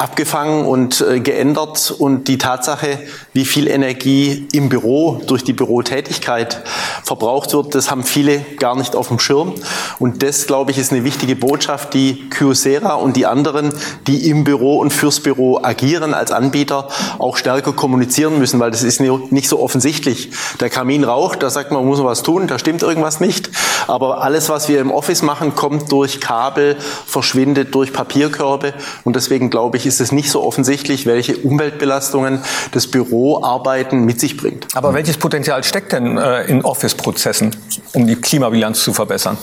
abgefangen 0.00 0.64
und 0.64 1.02
äh, 1.02 1.20
geändert. 1.20 1.90
Und 1.90 2.26
die 2.28 2.38
Tatsache, 2.38 2.98
wie 3.34 3.44
viel 3.44 3.68
Energie 3.68 4.48
im 4.52 4.70
Büro 4.70 5.20
durch 5.26 5.44
die 5.44 5.52
Bürotätigkeit 5.52 6.62
verbraucht 7.04 7.52
wird, 7.52 7.74
das 7.74 7.90
haben 7.90 8.02
viele 8.02 8.40
gar 8.58 8.76
nicht 8.76 8.96
auf 8.96 9.08
dem 9.08 9.18
Schirm. 9.18 9.54
Und 9.98 10.22
das, 10.22 10.46
glaube 10.46 10.70
ich, 10.70 10.78
ist 10.78 10.90
eine 10.90 11.04
wichtige 11.04 11.36
Botschaft, 11.36 11.92
die 11.92 12.30
Kyocera 12.30 12.94
und 12.94 13.16
die 13.16 13.26
anderen, 13.26 13.72
die 14.06 14.30
im 14.30 14.44
Büro 14.44 14.78
und 14.78 14.90
fürs 14.90 15.20
Büro 15.20 15.60
agieren 15.62 16.14
als 16.14 16.32
Anbieter, 16.32 16.88
auch 17.18 17.36
stärker 17.36 17.74
kommunizieren 17.74 18.38
müssen, 18.38 18.58
weil 18.58 18.70
das 18.70 18.82
ist 18.82 19.00
nicht 19.00 19.48
so 19.48 19.60
offensichtlich. 19.60 20.30
Der 20.60 20.70
Kamin 20.70 21.04
raucht, 21.04 21.42
da 21.42 21.50
sagt 21.50 21.72
man, 21.72 21.80
man 21.80 21.88
muss 21.88 22.02
was 22.02 22.22
tun, 22.22 22.46
da 22.46 22.58
stimmt 22.58 22.82
irgendwas 22.82 23.20
nicht, 23.20 23.50
aber 23.86 24.22
alles, 24.22 24.48
was 24.48 24.68
wir 24.68 24.80
im 24.80 24.90
Office 24.90 25.22
machen, 25.22 25.54
kommt 25.54 25.90
durch 25.92 26.20
Kabel, 26.20 26.76
verschwindet 27.06 27.74
durch 27.74 27.92
Papierkörbe 27.92 28.74
und 29.04 29.16
deswegen 29.16 29.50
glaube 29.50 29.76
ich, 29.76 29.86
ist 29.86 30.00
es 30.00 30.12
nicht 30.12 30.30
so 30.30 30.42
offensichtlich, 30.42 31.06
welche 31.06 31.36
Umweltbelastungen 31.36 32.42
das 32.72 32.86
Büroarbeiten 32.86 34.04
mit 34.04 34.20
sich 34.20 34.36
bringt. 34.36 34.66
Aber 34.74 34.94
welches 34.94 35.16
Potenzial 35.16 35.64
steckt 35.64 35.92
denn 35.92 36.18
äh, 36.18 36.44
in 36.44 36.64
Office-Prozessen, 36.64 37.56
um 37.92 38.06
die 38.06 38.16
Klimabilanz 38.16 38.82
zu 38.82 38.92
verbessern? 38.92 39.38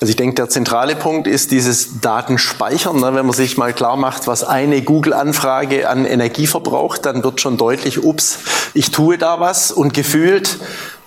Also 0.00 0.10
ich 0.10 0.16
denke, 0.16 0.36
der 0.36 0.48
zentrale 0.48 0.94
Punkt 0.94 1.26
ist 1.26 1.50
dieses 1.50 2.00
Datenspeichern. 2.00 3.00
Ne? 3.00 3.14
Wenn 3.14 3.26
man 3.26 3.34
sich 3.34 3.56
mal 3.56 3.72
klar 3.72 3.96
macht, 3.96 4.28
was 4.28 4.44
eine 4.44 4.80
Google-Anfrage 4.82 5.88
an 5.88 6.06
Energie 6.06 6.46
verbraucht, 6.46 7.04
dann 7.04 7.24
wird 7.24 7.40
schon 7.40 7.56
deutlich, 7.56 8.04
ups, 8.04 8.38
ich 8.74 8.92
tue 8.92 9.18
da 9.18 9.40
was 9.40 9.72
und 9.72 9.94
gefühlt 9.94 10.58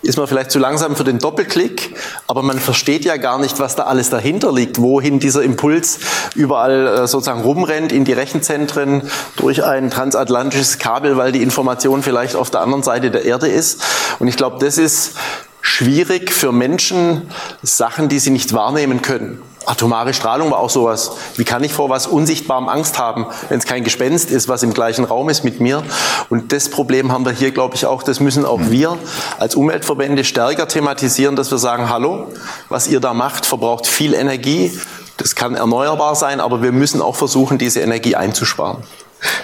ist 0.02 0.18
man 0.18 0.28
vielleicht 0.28 0.52
zu 0.52 0.60
langsam 0.60 0.96
für 0.96 1.04
den 1.04 1.20
Doppelklick, 1.20 1.96
aber 2.28 2.42
man 2.42 2.60
versteht 2.60 3.06
ja 3.06 3.18
gar 3.18 3.40
nicht, 3.40 3.60
was 3.60 3.76
da 3.76 3.84
alles 3.84 4.10
dahinter 4.10 4.52
liegt, 4.52 4.82
wohin 4.82 5.20
dieser 5.20 5.44
Impuls 5.44 6.00
überall 6.36 6.88
äh, 6.88 7.08
sozusagen 7.08 7.42
rumrennt 7.42 7.92
in 7.92 8.06
die 8.06 8.14
Rechenzentren 8.14 9.04
durch 9.36 9.64
ein 9.64 9.90
transatlantisches 9.90 10.80
Kabel, 10.80 11.18
weil 11.18 11.32
die 11.32 11.44
Information 11.44 12.04
vielleicht 12.04 12.36
auf 12.36 12.50
der 12.50 12.62
anderen 12.62 12.84
Seite 12.84 13.12
der 13.12 13.26
Erde 13.26 13.48
ist. 13.48 13.84
Und 14.20 14.28
ich 14.28 14.38
glaube, 14.38 14.64
das 14.64 14.78
ist 14.78 15.14
schwierig 15.62 16.32
für 16.32 16.52
Menschen, 16.52 17.30
Sachen, 17.62 18.10
die 18.10 18.20
sie 18.20 18.32
nicht 18.32 18.54
wahrnehmen 18.54 19.02
können. 19.02 19.42
Atomare 19.72 20.14
Strahlung 20.14 20.52
war 20.52 20.60
auch 20.60 20.70
sowas. 20.70 21.12
Wie 21.38 21.46
kann 21.46 21.64
ich 21.64 21.74
vor 21.74 21.90
was 21.90 22.06
Unsichtbarem 22.06 22.68
Angst 22.68 23.00
haben, 23.00 23.26
wenn 23.48 23.58
es 23.58 23.66
kein 23.66 23.86
Gespenst 23.86 24.30
ist, 24.30 24.50
was 24.50 24.64
im 24.64 24.74
gleichen 24.74 25.06
Raum 25.06 25.30
ist 25.30 25.46
mit 25.46 25.62
mir? 25.62 25.82
Und 26.30 26.52
das 26.52 26.70
Problem 26.70 27.10
haben 27.12 27.26
wir 27.26 27.32
hier, 27.32 27.52
glaube 27.52 27.76
ich, 27.76 27.86
auch. 27.86 28.04
Das 28.04 28.20
müssen 28.20 28.44
auch 28.44 28.60
wir 28.64 28.98
als 29.40 29.56
Umweltverbände 29.56 30.26
stärker 30.26 30.68
thematisieren, 30.68 31.38
dass 31.38 31.52
wir 31.52 31.58
sagen, 31.58 31.90
hallo, 31.90 32.28
was 32.68 32.90
ihr 32.90 33.00
da 33.00 33.14
macht, 33.14 33.46
verbraucht 33.46 33.88
viel 33.88 34.14
Energie. 34.14 34.78
Das 35.16 35.36
kann 35.36 35.56
erneuerbar 35.56 36.16
sein, 36.16 36.42
aber 36.42 36.62
wir 36.62 36.74
müssen 36.74 37.02
auch 37.02 37.16
versuchen, 37.16 37.58
diese 37.58 37.80
Energie 37.80 38.18
einzusparen. 38.18 38.84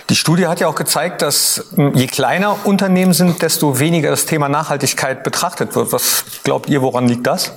Die 0.09 0.15
Studie 0.15 0.47
hat 0.47 0.59
ja 0.59 0.67
auch 0.67 0.75
gezeigt, 0.75 1.21
dass 1.21 1.67
hm, 1.75 1.95
je 1.95 2.07
kleiner 2.07 2.65
Unternehmen 2.65 3.13
sind, 3.13 3.41
desto 3.41 3.79
weniger 3.79 4.09
das 4.09 4.25
Thema 4.25 4.49
Nachhaltigkeit 4.49 5.23
betrachtet 5.23 5.73
wird. 5.75 5.93
Was 5.93 6.25
glaubt 6.43 6.69
ihr, 6.69 6.81
woran 6.81 7.07
liegt 7.07 7.25
das? 7.27 7.53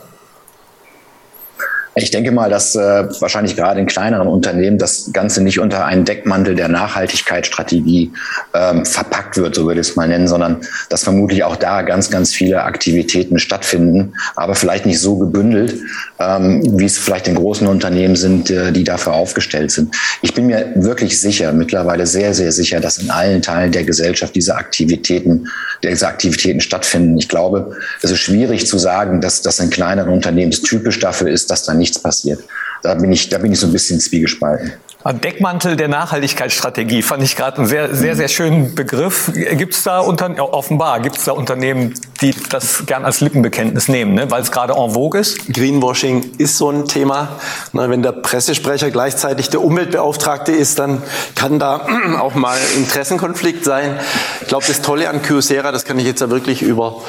Ich 1.97 2.13
denke 2.13 2.31
mal, 2.31 2.49
dass 2.49 2.77
äh, 2.77 3.09
wahrscheinlich 3.21 3.57
gerade 3.57 3.81
in 3.81 3.87
kleineren 3.87 4.29
Unternehmen 4.29 4.79
das 4.79 5.11
Ganze 5.13 5.43
nicht 5.43 5.59
unter 5.59 5.85
einen 5.87 6.05
Deckmantel 6.05 6.55
der 6.55 6.69
Nachhaltigkeitsstrategie 6.69 8.13
ähm, 8.55 8.87
verpackt 8.87 9.37
wird, 9.37 9.57
so 9.57 9.67
würde 9.67 9.81
ich 9.81 9.89
es 9.89 9.97
mal 9.97 10.07
nennen, 10.07 10.29
sondern 10.29 10.61
dass 10.89 11.03
vermutlich 11.03 11.43
auch 11.43 11.57
da 11.57 11.83
ganz, 11.83 12.09
ganz 12.09 12.33
viele 12.33 12.63
Aktivitäten 12.63 13.41
stattfinden, 13.41 14.15
aber 14.37 14.55
vielleicht 14.55 14.87
nicht 14.87 15.01
so 15.01 15.17
gebündelt, 15.17 15.79
ähm, 16.21 16.63
wie 16.79 16.85
es 16.85 16.97
vielleicht 16.97 17.27
in 17.27 17.35
großen 17.35 17.67
Unternehmen 17.67 18.15
sind, 18.15 18.51
äh, 18.51 18.71
die 18.71 18.85
dafür 18.85 19.15
aufgestellt 19.15 19.73
sind. 19.73 19.95
Ich 20.23 20.33
bin 20.33 20.47
mir 20.47 20.73
wirklich 20.77 21.21
sicher, 21.21 21.53
mittlerweile 21.53 22.07
sehr, 22.07 22.35
sehr 22.35 22.53
sicher, 22.53 22.79
dass 22.79 22.99
in 22.99 23.11
allen 23.11 23.43
Teilen 23.43 23.73
der 23.73 23.83
Gesellschaft 23.83 24.37
diese 24.37 24.55
Aktivitäten, 24.55 25.49
diese 25.83 26.07
Aktivitäten 26.07 26.61
stattfinden. 26.61 27.19
Ich 27.19 27.29
glaube, 27.29 27.77
es 28.03 28.11
ist 28.11 28.19
schwierig 28.19 28.67
zu 28.67 28.79
sagen, 28.79 29.21
dass 29.21 29.43
das 29.43 29.61
in 29.61 29.71
kleineren 29.71 30.13
Unternehmen 30.13 30.53
typisch 30.53 30.99
dafür 30.99 31.29
ist, 31.29 31.51
dass 31.51 31.65
dann 31.65 31.79
nichts 31.79 31.99
passiert. 31.99 32.43
Da 32.83 32.95
bin 32.95 33.13
ich, 33.13 33.29
da 33.29 33.39
bin 33.39 33.53
ich 33.53 33.61
so 33.61 33.67
ein 33.67 33.73
bisschen 33.73 34.01
zwiegespalten. 34.01 34.73
Deckmantel 35.03 35.77
der 35.77 35.89
Nachhaltigkeitsstrategie 35.89 37.01
fand 37.01 37.23
ich 37.23 37.35
gerade 37.35 37.57
einen 37.57 37.67
sehr, 37.67 37.95
sehr, 37.95 38.17
sehr 38.17 38.29
schönen 38.29 38.75
Begriff. 38.75 39.33
Gibt 39.33 39.73
es 39.73 39.83
da 39.83 40.01
unter, 40.01 40.31
offenbar 40.53 41.01
gibt 41.01 41.17
es 41.17 41.25
da 41.25 41.33
Unternehmen, 41.33 41.95
die 42.21 42.35
das 42.51 42.85
gern 42.85 43.07
als 43.07 43.23
Lippenbekenntnis 43.23 43.89
nehmen, 43.89 44.13
ne? 44.13 44.31
weil 44.31 44.43
es 44.43 44.53
gerade 44.53 44.75
en 44.75 44.91
vogue 44.91 45.19
ist? 45.19 45.51
Greenwashing 45.55 46.33
ist 46.37 46.59
so 46.59 46.71
ein 46.71 46.85
Thema. 46.85 47.29
Na, 47.73 47.89
wenn 47.89 48.03
der 48.03 48.13
Pressesprecher 48.13 48.91
gleichzeitig 48.91 49.49
der 49.49 49.63
Umweltbeauftragte 49.63 50.53
ist, 50.53 50.79
dann 50.79 51.03
kann 51.35 51.59
da 51.59 51.87
auch 52.21 52.35
mal 52.35 52.59
Interessenkonflikt 52.77 53.65
sein. 53.65 53.99
Ich 54.43 54.49
glaube, 54.49 54.67
das 54.69 54.83
Tolle 54.83 55.09
an 55.09 55.23
Kyocera, 55.23 55.73
das 55.73 55.87
kann 55.87 55.99
ich 55.99 56.05
jetzt 56.05 56.21
ja 56.21 56.29
wirklich 56.29 56.61
über 56.61 57.01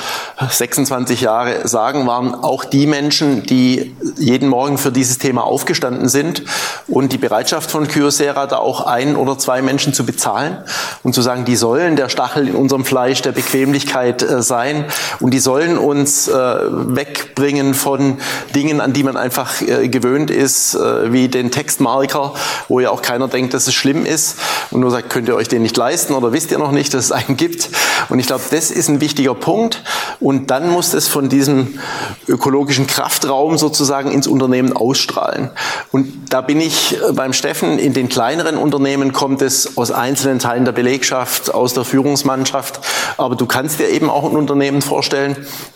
26 0.50 1.20
Jahre 1.20 1.68
sagen, 1.68 2.08
waren 2.08 2.36
auch 2.36 2.64
die 2.64 2.88
Menschen, 2.88 3.44
die 3.44 3.94
jeden 4.18 4.48
Morgen 4.48 4.78
für 4.78 4.94
dieses 4.94 5.18
Thema 5.18 5.44
aufgestanden 5.44 6.08
sind 6.08 6.44
und 6.88 7.12
die 7.12 7.18
Bereitschaft 7.18 7.70
von 7.70 7.81
von 7.82 7.88
Kyocera 7.88 8.46
da 8.46 8.58
auch 8.58 8.86
ein 8.86 9.16
oder 9.16 9.40
zwei 9.40 9.64
Menschen 9.64 9.92
zu 9.94 10.06
bezahlen 10.06 10.58
und 11.02 11.16
zu 11.16 11.22
sagen, 11.22 11.46
die 11.46 11.56
sollen 11.56 11.96
der 11.96 12.10
Stachel 12.10 12.48
in 12.48 12.56
unserem 12.56 12.86
Fleisch 12.86 13.24
der 13.24 13.32
Bequemlichkeit 13.32 14.22
äh, 14.22 14.44
sein 14.44 14.86
und 15.20 15.34
die 15.34 15.40
sollen 15.40 15.80
uns 15.80 16.28
äh, 16.28 16.34
wegbringen 16.34 17.74
von 17.74 18.20
Dingen, 18.54 18.82
an 18.82 18.94
die 18.94 19.04
man 19.04 19.18
einfach 19.18 19.62
äh, 19.62 19.88
gewöhnt 19.88 20.30
ist, 20.30 20.76
äh, 20.76 21.12
wie 21.12 21.28
den 21.28 21.50
Textmarker, 21.50 22.34
wo 22.68 22.80
ja 22.80 22.92
auch 22.92 23.02
keiner 23.02 23.28
denkt, 23.28 23.56
dass 23.56 23.66
es 23.66 23.74
schlimm 23.74 24.06
ist 24.06 24.38
und 24.70 24.82
nur 24.82 24.92
sagt, 24.92 25.10
könnt 25.10 25.28
ihr 25.28 25.36
euch 25.36 25.48
den 25.48 25.64
nicht 25.64 25.76
leisten 25.76 26.14
oder 26.14 26.34
wisst 26.34 26.52
ihr 26.52 26.60
noch 26.60 26.72
nicht, 26.72 26.94
dass 26.94 27.06
es 27.06 27.12
einen 27.12 27.36
gibt. 27.36 27.70
Und 28.10 28.20
ich 28.20 28.28
glaube, 28.28 28.44
das 28.52 28.70
ist 28.70 28.90
ein 28.90 29.02
wichtiger 29.02 29.34
Punkt. 29.34 29.84
Und 30.20 30.52
dann 30.52 30.70
muss 30.70 30.94
es 30.94 31.08
von 31.08 31.30
diesem 31.30 31.80
ökologischen 32.28 32.86
Kraftraum 32.86 33.58
sozusagen 33.58 34.12
ins 34.12 34.28
Unternehmen 34.28 34.74
ausstrahlen. 34.74 35.50
Und 35.92 36.12
da 36.30 36.42
bin 36.42 36.62
ich 36.62 36.96
äh, 36.96 37.12
beim 37.14 37.34
Steffen 37.34 37.71
in 37.80 37.94
den 37.94 38.10
kleineren 38.10 38.58
Unternehmen 38.58 39.14
kommt 39.14 39.42
es 39.42 39.78
aus 39.78 39.92
einzelnen 39.92 40.40
Teilen 40.40 40.66
der 40.66 40.72
Belegschaft, 40.72 41.54
aus 41.54 41.74
der 41.74 41.84
Führungsmannschaft. 41.84 42.80
Aber 43.18 43.36
du 43.36 43.46
kannst 43.46 43.80
dir 43.80 43.90
eben 43.90 44.10
auch 44.10 44.30
ein 44.30 44.36
Unternehmen 44.36 44.82
vorstellen, 44.82 45.36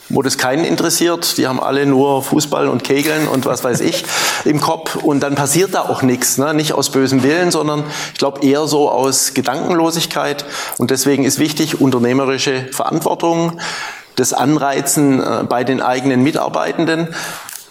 wo 0.10 0.21
das 0.21 0.38
keinen 0.38 0.65
interessiert. 0.65 1.38
Die 1.38 1.47
haben 1.47 1.60
alle 1.60 1.86
nur 1.86 2.23
Fußball 2.23 2.67
und 2.67 2.84
Kegeln 2.84 3.27
und 3.27 3.45
was 3.45 3.63
weiß 3.63 3.81
ich 3.81 4.05
im 4.45 4.62
Kopf. 4.62 4.95
Und 4.95 5.21
dann 5.21 5.36
passiert 5.36 5.73
da 5.73 5.81
auch 5.81 6.01
nichts. 6.01 6.38
Ne? 6.38 6.53
Nicht 6.53 6.73
aus 6.73 6.89
bösem 6.89 7.23
Willen, 7.23 7.51
sondern 7.51 7.84
ich 8.13 8.19
glaube 8.19 8.45
eher 8.45 8.67
so 8.67 8.89
aus 8.89 9.34
Gedankenlosigkeit. 9.34 10.45
Und 10.77 10.91
deswegen 10.91 11.23
ist 11.23 11.39
wichtig, 11.39 11.81
unternehmerische 11.81 12.67
Verantwortung, 12.71 13.60
das 14.15 14.34
Anreizen 14.34 15.21
äh, 15.21 15.43
bei 15.47 15.63
den 15.63 15.81
eigenen 15.81 16.23
Mitarbeitenden 16.23 17.10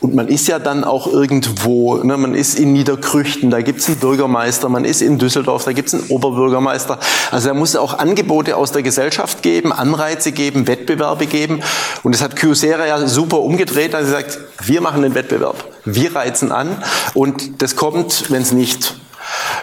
und 0.05 0.15
man 0.15 0.29
ist 0.29 0.49
ja 0.49 0.59
dann 0.59 0.85
auch 0.85 1.07
irgendwo, 1.07 1.97
ne, 1.97 2.19
man 2.19 2.35
ist 2.35 2.59
in 2.59 2.75
Niederkrüchten, 2.75 3.51
da 3.51 3.63
gibt 3.63 3.81
es 3.81 3.89
einen 3.89 3.97
Bürgermeister, 3.97 4.69
man 4.69 4.85
ist 4.85 5.01
in 5.01 5.19
Düsseldorf, 5.19 5.65
da 5.65 5.73
gibt 5.73 5.89
es 5.89 5.95
einen 5.95 6.11
Oberbürgermeister. 6.11 6.99
Also 7.31 7.49
da 7.49 7.55
muss 7.55 7.71
es 7.71 7.77
auch 7.77 7.99
Angebote 7.99 8.55
aus 8.55 8.71
der 8.71 8.83
Gesellschaft 8.83 9.43
geben, 9.43 9.73
Anreize 9.73 10.33
geben, 10.33 10.67
Wettbewerbe 10.67 11.25
geben. 11.25 11.63
Und 12.03 12.15
das 12.15 12.21
hat 12.21 12.37
Kyocera 12.37 12.87
ja 12.87 13.07
super 13.07 13.41
umgedreht, 13.41 13.95
dass 13.95 14.05
sie 14.05 14.11
sagt, 14.11 14.39
wir 14.63 14.83
machen 14.83 15.01
den 15.01 15.15
Wettbewerb, 15.15 15.65
wir 15.87 16.15
reizen 16.15 16.53
an. 16.53 16.77
Und 17.15 17.63
das 17.63 17.75
kommt, 17.75 18.31
wenn 18.31 18.43
es 18.43 18.53
nicht 18.53 18.97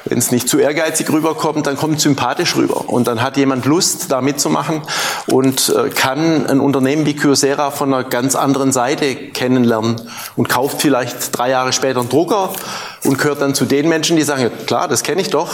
wenn 0.06 0.18
es 0.18 0.32
nicht 0.32 0.50
zu 0.50 0.60
ehrgeizig 0.60 1.10
rüberkommt, 1.12 1.68
dann 1.68 1.78
kommt 1.78 2.02
sympathisch 2.02 2.56
rüber. 2.56 2.90
Und 2.90 3.08
dann 3.08 3.22
hat 3.22 3.38
jemand 3.38 3.66
Lust, 3.66 4.12
da 4.12 4.22
mitzumachen 4.22 4.82
und 5.28 5.70
äh, 5.70 5.90
kann 5.90 6.46
ein 6.48 6.60
Unternehmen 6.60 7.06
wie 7.06 7.16
Kyocera 7.16 7.72
von 7.72 7.94
einer 7.94 8.04
ganz 8.04 8.36
anderen 8.36 8.72
Seite 8.72 9.16
kennenlernen 9.16 10.02
und 10.36 10.50
kauft 10.50 10.82
vielleicht 10.82 11.38
drei 11.38 11.50
Jahre 11.50 11.74
später 11.74 12.00
einen 12.00 12.10
Drucker 12.10 12.52
und 13.04 13.18
gehört 13.18 13.42
dann 13.42 13.56
zu 13.56 13.66
den 13.66 13.90
Menschen, 13.90 14.16
die 14.16 14.24
sagen, 14.24 14.44
ja, 14.44 14.50
klar, 14.66 14.88
das 14.88 15.04
kenne 15.04 15.22
ich 15.22 15.30
doch, 15.30 15.50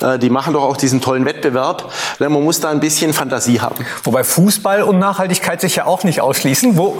äh, 0.00 0.18
die 0.18 0.30
machen 0.30 0.52
doch 0.52 0.62
auch 0.62 0.76
diesen 0.76 1.00
tollen 1.00 1.24
Wettbewerb. 1.24 1.92
Man 2.18 2.32
muss 2.32 2.60
da 2.60 2.70
ein 2.70 2.80
bisschen 2.80 3.12
Fantasie 3.12 3.60
haben. 3.60 3.86
Wobei 4.02 4.24
Fußball 4.24 4.82
und 4.82 4.98
Nachhaltigkeit 4.98 5.60
sich 5.60 5.76
ja 5.76 5.86
auch 5.86 6.02
nicht 6.04 6.20
ausschließen, 6.20 6.76
wo, 6.76 6.98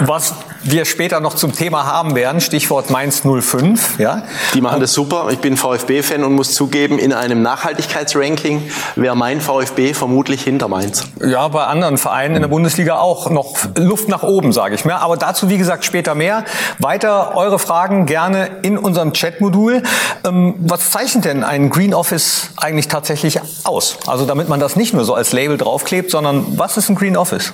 was 0.00 0.34
wir 0.62 0.84
später 0.84 1.20
noch 1.20 1.34
zum 1.34 1.54
Thema 1.54 1.86
haben 1.86 2.16
werden, 2.16 2.40
Stichwort 2.40 2.90
Mainz 2.90 3.22
05. 3.22 3.98
Ja? 3.98 4.24
Die 4.54 4.60
machen 4.60 4.80
das 4.80 4.92
super. 4.92 5.28
Ich 5.30 5.38
bin 5.38 5.56
VfB-Fan 5.56 6.24
und 6.24 6.32
muss 6.32 6.54
zugeben, 6.54 6.98
in 6.98 7.12
einem 7.12 7.42
Nachhaltigkeitsranking 7.42 8.68
wäre 8.96 9.16
mein 9.16 9.40
VfB 9.40 9.94
vermutlich 9.94 10.42
hinter 10.42 10.68
Mainz. 10.68 11.04
Ja, 11.24 11.46
bei 11.48 11.64
anderen 11.64 11.98
Vereinen 11.98 12.36
in 12.36 12.42
der 12.42 12.48
Bundesliga 12.48 12.98
auch 12.98 13.30
noch 13.30 13.56
Luft 13.76 14.08
nach 14.08 14.24
oben, 14.24 14.52
sage 14.52 14.74
ich 14.74 14.84
mir. 14.84 14.96
Aber 14.96 15.16
dazu, 15.16 15.48
wie 15.48 15.58
gesagt, 15.58 15.84
später 15.84 16.14
mehr. 16.16 16.44
Weiter 16.78 17.36
eure 17.36 17.58
Fragen 17.58 18.06
gerne 18.06 18.50
in 18.62 18.76
unserem 18.76 19.12
Chat 19.12 19.35
Chat-Modul. 19.36 19.82
Ähm, 20.24 20.54
was 20.58 20.90
zeichnet 20.90 21.24
denn 21.24 21.44
ein 21.44 21.70
Green 21.70 21.94
Office 21.94 22.50
eigentlich 22.56 22.88
tatsächlich 22.88 23.40
aus? 23.64 23.98
Also 24.06 24.26
damit 24.26 24.48
man 24.48 24.60
das 24.60 24.76
nicht 24.76 24.94
nur 24.94 25.04
so 25.04 25.14
als 25.14 25.32
Label 25.32 25.56
draufklebt, 25.56 26.10
sondern 26.10 26.58
was 26.58 26.76
ist 26.76 26.88
ein 26.88 26.96
Green 26.96 27.16
Office? 27.16 27.52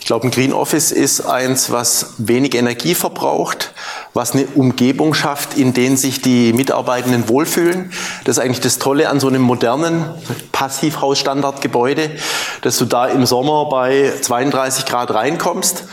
Ich 0.00 0.06
glaube, 0.06 0.28
ein 0.28 0.30
Green 0.30 0.52
Office 0.52 0.92
ist 0.92 1.22
eins, 1.22 1.70
was 1.70 2.14
wenig 2.18 2.54
Energie 2.54 2.94
verbraucht, 2.94 3.74
was 4.14 4.32
eine 4.32 4.46
Umgebung 4.54 5.12
schafft, 5.12 5.58
in 5.58 5.74
der 5.74 5.96
sich 5.96 6.22
die 6.22 6.52
Mitarbeitenden 6.52 7.28
wohlfühlen. 7.28 7.92
Das 8.24 8.38
ist 8.38 8.42
eigentlich 8.42 8.60
das 8.60 8.78
Tolle 8.78 9.08
an 9.08 9.20
so 9.20 9.26
einem 9.26 9.42
modernen 9.42 10.04
Passivhaus-Standardgebäude, 10.52 12.12
dass 12.62 12.78
du 12.78 12.84
da 12.84 13.06
im 13.06 13.26
Sommer 13.26 13.68
bei 13.68 14.12
32 14.22 14.86
Grad 14.86 15.10
reinkommst 15.10 15.84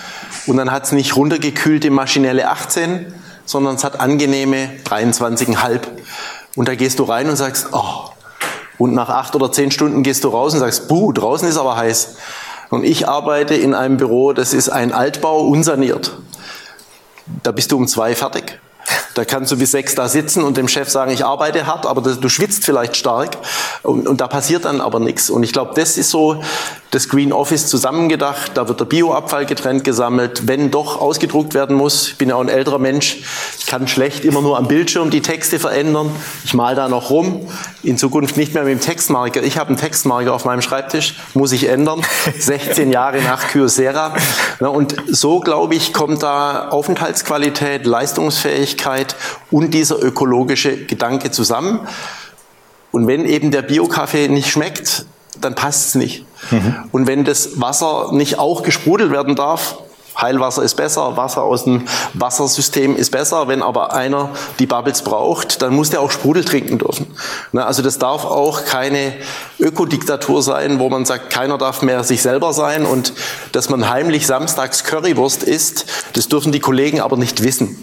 und 0.46 0.58
dann 0.58 0.72
hat 0.72 0.86
es 0.86 0.92
nicht 0.92 1.16
runtergekühlte 1.16 1.90
maschinelle 1.90 2.48
18, 2.48 3.12
sondern 3.46 3.76
es 3.76 3.84
hat 3.84 4.00
angenehme 4.00 4.70
23,5. 4.86 5.82
Und 6.56 6.68
da 6.68 6.76
gehst 6.76 7.00
du 7.00 7.04
rein 7.04 7.30
und 7.30 7.36
sagst, 7.36 7.68
oh. 7.72 8.10
Und 8.78 8.94
nach 8.94 9.10
acht 9.10 9.36
oder 9.36 9.52
zehn 9.52 9.72
Stunden 9.72 10.04
gehst 10.04 10.24
du 10.24 10.30
raus 10.30 10.54
und 10.54 10.60
sagst, 10.60 10.88
buh, 10.88 11.14
draußen 11.14 11.48
ist 11.48 11.58
aber 11.58 11.78
heiß. 11.78 12.16
Und 12.70 12.84
ich 12.84 13.08
arbeite 13.08 13.56
in 13.56 13.74
einem 13.74 13.98
Büro, 13.98 14.34
das 14.34 14.54
ist 14.54 14.70
ein 14.70 14.92
Altbau, 14.92 15.42
unsaniert. 15.42 16.18
Da 17.44 17.52
bist 17.52 17.72
du 17.72 17.78
um 17.78 17.88
zwei 17.88 18.16
fertig. 18.16 18.60
Da 19.14 19.24
kannst 19.24 19.52
du 19.52 19.58
bis 19.58 19.72
sechs 19.72 19.96
da 19.96 20.10
sitzen 20.10 20.44
und 20.44 20.58
dem 20.58 20.68
Chef 20.68 20.90
sagen, 20.90 21.12
ich 21.12 21.26
arbeite 21.26 21.66
hart, 21.66 21.86
aber 21.86 22.02
du 22.02 22.30
schwitzt 22.30 22.66
vielleicht 22.66 22.98
stark 22.98 23.38
und, 23.82 24.08
und 24.08 24.22
da 24.22 24.28
passiert 24.28 24.66
dann 24.66 24.82
aber 24.82 25.00
nichts. 25.00 25.30
Und 25.30 25.44
ich 25.44 25.54
glaube, 25.54 25.72
das 25.76 25.98
ist 25.98 26.12
so 26.12 26.44
das 26.96 27.10
Green 27.10 27.34
Office 27.34 27.68
zusammengedacht. 27.68 28.52
Da 28.56 28.70
wird 28.70 28.80
der 28.80 28.86
Bioabfall 28.86 29.46
getrennt 29.46 29.84
gesammelt, 29.84 30.48
wenn 30.48 30.72
doch 30.72 31.02
ausgedruckt 31.02 31.54
werden 31.54 31.76
muss. 31.76 32.08
Ich 32.08 32.18
bin 32.18 32.30
ja 32.30 32.36
auch 32.36 32.42
ein 32.42 32.48
älterer 32.48 32.80
Mensch. 32.80 33.18
Ich 33.60 33.66
kann 33.66 33.90
schlecht 33.90 34.24
immer 34.24 34.42
nur 34.42 34.58
am 34.58 34.70
Bildschirm 34.70 35.10
die 35.10 35.22
Texte 35.22 35.60
verändern. 35.60 36.10
Ich 36.46 36.54
mal 36.54 36.74
da 36.74 36.88
noch 36.88 37.10
rum. 37.10 37.50
In 37.84 37.98
Zukunft 37.98 38.38
nicht 38.38 38.54
mehr 38.54 38.64
mit 38.64 38.72
dem 38.72 38.80
Textmarker. 38.80 39.44
Ich 39.44 39.58
habe 39.58 39.70
einen 39.70 39.78
Textmarker 39.78 40.34
auf 40.34 40.46
meinem 40.46 40.62
Schreibtisch, 40.62 41.16
muss 41.34 41.52
ich 41.52 41.68
ändern. 41.68 42.02
16 42.40 42.90
Jahre 42.94 43.22
nach 43.22 43.50
Kyocera. 43.50 44.16
Und 44.60 44.96
so, 45.08 45.42
glaube 45.42 45.76
ich, 45.76 45.92
kommt 45.92 46.24
da 46.24 46.70
Aufenthaltsqualität, 46.70 47.86
Leistungsfähigkeit 47.86 49.18
und 49.52 49.74
dieser 49.74 50.02
ökologische 50.02 50.86
Gedanke 50.86 51.30
zusammen. 51.30 51.82
Und 52.92 53.08
wenn 53.08 53.26
eben 53.26 53.52
der 53.52 53.64
Bio-Kaffee 53.64 54.30
nicht 54.30 54.50
schmeckt, 54.50 55.06
dann 55.42 55.56
passt 55.56 55.90
es 55.90 55.96
nicht. 55.96 56.26
Mhm. 56.52 56.76
Und 56.92 57.08
wenn 57.08 57.24
das 57.24 57.60
Wasser 57.60 58.10
nicht 58.12 58.40
auch 58.40 58.64
gesprudelt 58.64 59.12
werden 59.12 59.36
darf, 59.36 59.78
Heilwasser 60.20 60.64
ist 60.64 60.76
besser, 60.76 61.18
Wasser 61.18 61.44
aus 61.44 61.66
dem 61.66 61.84
Wassersystem 62.14 62.96
ist 62.96 63.12
besser. 63.12 63.48
Wenn 63.48 63.62
aber 63.62 63.94
einer 63.94 64.30
die 64.60 64.66
Bubbles 64.66 65.02
braucht, 65.02 65.62
dann 65.62 65.76
muss 65.76 65.90
der 65.90 66.02
auch 66.02 66.12
Sprudel 66.12 66.44
trinken 66.44 66.78
dürfen. 66.78 67.08
Also 67.54 67.82
das 67.82 68.00
darf 68.00 68.26
auch 68.26 68.66
keine 68.66 69.14
Ökodiktatur 69.60 70.42
sein, 70.42 70.80
wo 70.80 70.90
man 70.90 71.06
sagt, 71.06 71.30
keiner 71.30 71.58
darf 71.58 71.82
mehr 71.82 72.04
sich 72.04 72.22
selber 72.22 72.54
sein 72.54 72.86
und 72.86 73.14
dass 73.52 73.70
man 73.70 73.90
heimlich 73.90 74.28
samstags 74.28 74.84
Currywurst 74.84 75.44
isst, 75.44 75.86
das 76.14 76.28
dürfen 76.28 76.52
die 76.52 76.60
Kollegen 76.60 77.00
aber 77.00 77.18
nicht 77.18 77.44
wissen. 77.44 77.78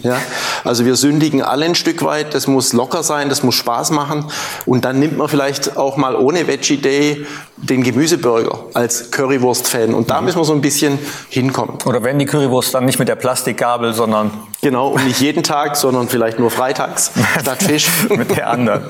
Also 0.63 0.85
wir 0.85 0.95
sündigen 0.95 1.41
alle 1.41 1.65
ein 1.65 1.75
Stück 1.75 2.03
weit, 2.03 2.33
das 2.33 2.47
muss 2.47 2.73
locker 2.73 3.03
sein, 3.03 3.29
das 3.29 3.43
muss 3.43 3.55
Spaß 3.55 3.91
machen 3.91 4.25
und 4.65 4.85
dann 4.85 4.99
nimmt 4.99 5.17
man 5.17 5.27
vielleicht 5.27 5.77
auch 5.77 5.97
mal 5.97 6.15
ohne 6.15 6.47
Veggie 6.47 6.77
Day 6.77 7.25
den 7.57 7.83
Gemüseburger 7.83 8.65
als 8.73 9.11
Currywurst-Fan 9.11 9.93
und 9.93 10.09
da 10.09 10.19
mhm. 10.19 10.25
müssen 10.25 10.39
wir 10.39 10.45
so 10.45 10.53
ein 10.53 10.61
bisschen 10.61 10.99
hinkommen. 11.29 11.77
Oder 11.85 12.03
wenn 12.03 12.19
die 12.23 12.29
Currywurst 12.29 12.73
dann 12.73 12.85
nicht 12.85 12.99
mit 12.99 13.07
der 13.07 13.15
Plastikgabel, 13.15 13.93
sondern... 13.93 14.31
Genau, 14.61 14.87
und 14.89 15.05
nicht 15.05 15.19
jeden 15.19 15.43
Tag, 15.43 15.75
sondern 15.75 16.07
vielleicht 16.07 16.39
nur 16.39 16.49
freitags 16.49 17.11
statt 17.41 17.61
Fisch. 17.63 17.89
mit 18.09 18.35
der 18.35 18.49
anderen. 18.49 18.85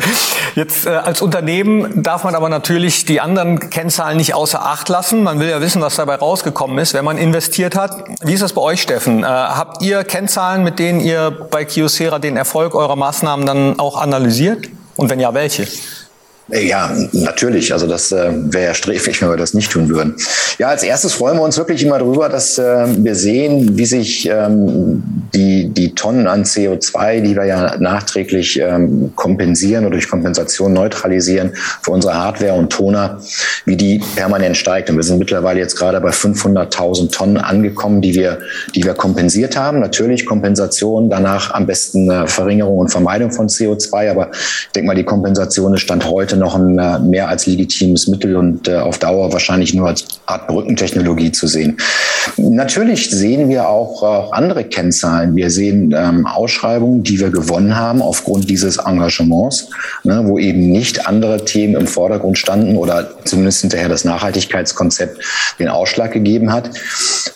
Jetzt 0.53 0.85
äh, 0.85 0.91
als 0.91 1.21
Unternehmen 1.23 2.03
darf 2.03 2.23
man 2.23 2.35
aber 2.35 2.47
natürlich 2.47 3.05
die 3.05 3.19
anderen 3.19 3.71
Kennzahlen 3.71 4.17
nicht 4.17 4.35
außer 4.35 4.63
Acht 4.63 4.87
lassen. 4.89 5.23
Man 5.23 5.39
will 5.39 5.49
ja 5.49 5.61
wissen, 5.61 5.81
was 5.81 5.95
dabei 5.95 6.15
rausgekommen 6.15 6.77
ist, 6.77 6.93
wenn 6.93 7.03
man 7.03 7.17
investiert 7.17 7.75
hat. 7.75 8.03
Wie 8.21 8.33
ist 8.33 8.43
das 8.43 8.53
bei 8.53 8.61
euch, 8.61 8.83
Steffen? 8.83 9.23
Äh, 9.23 9.25
habt 9.25 9.81
ihr 9.81 10.03
Kennzahlen, 10.03 10.63
mit 10.63 10.77
denen 10.77 10.99
ihr 10.99 11.31
bei 11.49 11.65
Kiosera 11.65 12.19
den 12.19 12.37
Erfolg 12.37 12.75
eurer 12.75 12.95
Maßnahmen 12.95 13.47
dann 13.47 13.79
auch 13.79 13.99
analysiert? 13.99 14.69
Und 14.95 15.09
wenn 15.09 15.19
ja, 15.19 15.33
welche? 15.33 15.67
Ja, 16.49 16.91
natürlich. 17.13 17.71
Also 17.71 17.87
das 17.87 18.11
äh, 18.11 18.31
wäre 18.33 18.65
ja 18.65 18.73
sträflich, 18.73 19.21
wenn 19.21 19.29
wir 19.29 19.37
das 19.37 19.53
nicht 19.53 19.71
tun 19.71 19.87
würden. 19.87 20.15
Ja, 20.59 20.67
als 20.67 20.83
erstes 20.83 21.13
freuen 21.13 21.37
wir 21.37 21.43
uns 21.43 21.57
wirklich 21.57 21.83
immer 21.83 21.99
darüber, 21.99 22.27
dass 22.27 22.57
äh, 22.57 22.85
wir 22.97 23.15
sehen, 23.15 23.77
wie 23.77 23.85
sich 23.85 24.29
ähm, 24.29 25.01
die, 25.33 25.69
die 25.69 25.95
Tonnen 25.95 26.27
an 26.27 26.43
CO2, 26.43 27.21
die 27.21 27.35
wir 27.35 27.45
ja 27.45 27.77
nachträglich 27.77 28.59
ähm, 28.59 29.13
kompensieren 29.15 29.85
oder 29.85 29.93
durch 29.93 30.09
Kompensation 30.09 30.73
neutralisieren 30.73 31.53
für 31.81 31.91
unsere 31.91 32.13
Hardware 32.13 32.53
und 32.53 32.71
Toner, 32.71 33.21
wie 33.65 33.77
die 33.77 34.01
permanent 34.15 34.57
steigt. 34.57 34.89
Und 34.89 34.97
wir 34.97 35.03
sind 35.03 35.19
mittlerweile 35.19 35.59
jetzt 35.59 35.77
gerade 35.77 36.01
bei 36.01 36.09
500.000 36.09 37.09
Tonnen 37.11 37.37
angekommen, 37.37 38.01
die 38.01 38.15
wir, 38.15 38.39
die 38.75 38.83
wir 38.83 38.95
kompensiert 38.95 39.55
haben. 39.55 39.79
Natürlich 39.79 40.25
Kompensation, 40.25 41.09
danach 41.09 41.53
am 41.53 41.65
besten 41.65 42.11
äh, 42.11 42.27
Verringerung 42.27 42.79
und 42.79 42.89
Vermeidung 42.89 43.31
von 43.31 43.47
CO2. 43.47 44.11
Aber 44.11 44.29
ich 44.33 44.71
denke 44.75 44.87
mal, 44.87 44.95
die 44.95 45.05
Kompensation 45.05 45.73
ist 45.73 45.81
Stand 45.81 46.05
heute 46.05 46.32
heute 46.33 46.39
noch 46.39 46.55
ein 46.55 46.79
äh, 46.79 46.99
mehr 46.99 47.29
als 47.29 47.45
legitimes 47.45 48.07
Mittel 48.07 48.35
und 48.35 48.67
äh, 48.67 48.77
auf 48.77 48.97
Dauer 48.97 49.31
wahrscheinlich 49.31 49.73
nur 49.73 49.87
als 49.87 50.05
Art 50.25 50.47
Brückentechnologie 50.47 51.31
zu 51.31 51.47
sehen. 51.47 51.77
Natürlich 52.37 53.09
sehen 53.09 53.49
wir 53.49 53.67
auch, 53.67 54.31
andere 54.31 54.63
Kennzahlen. 54.63 55.35
Wir 55.35 55.49
sehen 55.49 55.93
ähm, 55.95 56.25
Ausschreibungen, 56.25 57.03
die 57.03 57.19
wir 57.19 57.29
gewonnen 57.29 57.75
haben 57.75 58.01
aufgrund 58.01 58.49
dieses 58.49 58.77
Engagements, 58.77 59.69
ne, 60.03 60.23
wo 60.25 60.39
eben 60.39 60.71
nicht 60.71 61.07
andere 61.07 61.43
Themen 61.43 61.75
im 61.75 61.87
Vordergrund 61.87 62.37
standen 62.37 62.77
oder 62.77 63.11
zumindest 63.25 63.61
hinterher 63.61 63.89
das 63.89 64.05
Nachhaltigkeitskonzept 64.05 65.21
den 65.59 65.67
Ausschlag 65.67 66.11
gegeben 66.11 66.51
hat. 66.51 66.69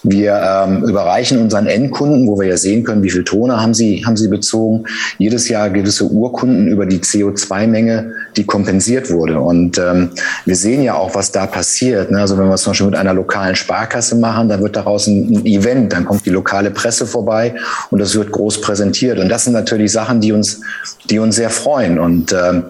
Wir 0.04 0.42
ähm, 0.42 0.84
überreichen 0.84 1.40
unseren 1.40 1.68
Endkunden, 1.68 2.28
wo 2.28 2.40
wir 2.40 2.48
ja 2.48 2.58
sehen 2.58 2.84
können, 2.84 3.04
wie 3.04 3.12
viel 3.12 3.24
Tone 3.24 3.62
haben 3.62 3.74
sie, 3.74 4.04
haben 4.06 4.18
sie 4.18 4.30
bezogen, 4.30 4.86
jedes 5.18 5.50
Jahr 5.50 5.70
gewisse 5.70 6.06
Urkunden 6.06 6.68
über 6.68 6.86
die 6.86 7.00
CO2-Menge, 7.00 8.12
die 8.38 8.46
kompensiert 8.46 9.10
wurde. 9.10 9.40
Und 9.40 9.78
ähm, 9.78 10.12
wir 10.46 10.56
sehen 10.56 10.84
ja 10.84 10.96
auch, 10.96 11.16
was 11.16 11.32
da 11.32 11.48
passiert. 11.48 12.12
Ne? 12.12 12.22
Also 12.22 12.38
wenn 12.38 12.48
wir 12.48 12.54
es 12.54 12.62
zum 12.62 12.72
Beispiel 12.72 12.88
mit 12.88 12.96
einer 12.96 13.14
lokalen 13.14 13.56
Sparkasse 13.56 14.16
machen, 14.16 14.50
dann 14.50 14.62
wird 14.62 14.76
daraus 14.76 15.08
ein, 15.08 15.38
ein 15.38 15.46
Event, 15.46 15.94
dann 15.94 16.06
kommt 16.06 16.26
die 16.26 16.30
lokale 16.30 16.72
Presse 16.72 17.08
vorbei 17.08 17.56
und 17.90 18.00
das 18.00 18.16
wird 18.16 18.32
groß 18.32 18.62
präsentiert. 18.62 19.20
Und 19.20 19.30
das 19.30 19.44
sind 19.44 19.54
natürlich 19.54 19.92
Sachen, 19.92 20.22
die 20.22 20.32
uns, 20.32 20.62
die 21.10 21.20
uns 21.20 21.36
sehr 21.36 21.50
freuen. 21.50 22.00
Und 22.00 22.32
ähm, 22.34 22.64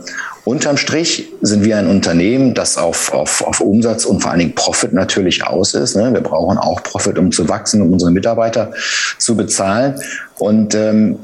Unterm 0.48 0.78
Strich 0.78 1.28
sind 1.42 1.66
wir 1.66 1.76
ein 1.76 1.88
Unternehmen, 1.88 2.54
das 2.54 2.78
auf, 2.78 3.14
auf, 3.14 3.42
auf 3.42 3.60
Umsatz 3.60 4.06
und 4.06 4.22
vor 4.22 4.32
allen 4.32 4.40
Dingen 4.40 4.56
Profit 4.56 4.94
natürlich 4.94 5.46
aus 5.46 5.74
ist. 5.74 5.98
Ne? 5.98 6.14
Wir 6.14 6.22
brauchen 6.22 6.58
auch 6.58 6.82
Profit, 6.84 7.20
um 7.20 7.34
zu 7.34 7.50
wachsen, 7.50 7.82
um 7.82 7.92
unsere 7.92 8.12
Mitarbeiter 8.12 8.72
zu 9.18 9.36
bezahlen. 9.36 9.96
Und 10.38 10.74
ähm, 10.74 11.18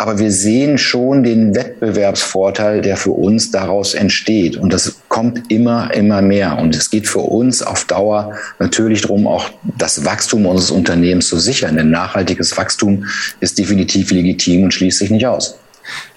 aber 0.00 0.20
wir 0.20 0.30
sehen 0.30 0.78
schon 0.78 1.24
den 1.24 1.56
Wettbewerbsvorteil, 1.56 2.82
der 2.82 2.96
für 2.96 3.10
uns 3.10 3.50
daraus 3.50 3.94
entsteht. 3.94 4.56
Und 4.56 4.72
das 4.72 4.94
kommt 5.08 5.50
immer, 5.50 5.92
immer 5.92 6.22
mehr. 6.22 6.56
Und 6.58 6.76
es 6.76 6.88
geht 6.88 7.08
für 7.08 7.18
uns 7.18 7.62
auf 7.62 7.84
Dauer 7.84 8.32
natürlich 8.60 9.02
darum, 9.02 9.26
auch 9.26 9.50
das 9.76 10.04
Wachstum 10.04 10.46
unseres 10.46 10.70
Unternehmens 10.70 11.26
zu 11.26 11.36
sichern. 11.40 11.76
Denn 11.76 11.90
nachhaltiges 11.90 12.56
Wachstum 12.56 13.06
ist 13.40 13.58
definitiv 13.58 14.12
legitim 14.12 14.62
und 14.62 14.72
schließt 14.72 15.00
sich 15.00 15.10
nicht 15.10 15.26
aus. 15.26 15.58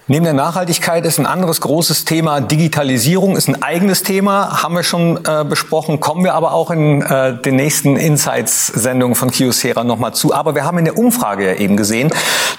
Neben 0.08 0.24
der 0.24 0.34
Nachhaltigkeit 0.34 1.06
ist 1.06 1.18
ein 1.18 1.26
anderes 1.26 1.60
großes 1.60 2.04
Thema 2.04 2.40
Digitalisierung, 2.40 3.36
ist 3.36 3.48
ein 3.48 3.62
eigenes 3.62 4.02
Thema, 4.02 4.62
haben 4.62 4.74
wir 4.74 4.82
schon 4.82 5.24
äh, 5.24 5.44
besprochen, 5.44 6.00
kommen 6.00 6.24
wir 6.24 6.34
aber 6.34 6.52
auch 6.52 6.70
in 6.70 7.02
äh, 7.02 7.40
den 7.40 7.56
nächsten 7.56 7.96
Insights-Sendungen 7.96 9.14
von 9.14 9.30
Kiosera 9.30 9.84
nochmal 9.84 10.12
zu. 10.12 10.34
Aber 10.34 10.54
wir 10.54 10.64
haben 10.64 10.78
in 10.78 10.84
der 10.84 10.98
Umfrage 10.98 11.46
ja 11.46 11.54
eben 11.54 11.76
gesehen, 11.76 12.10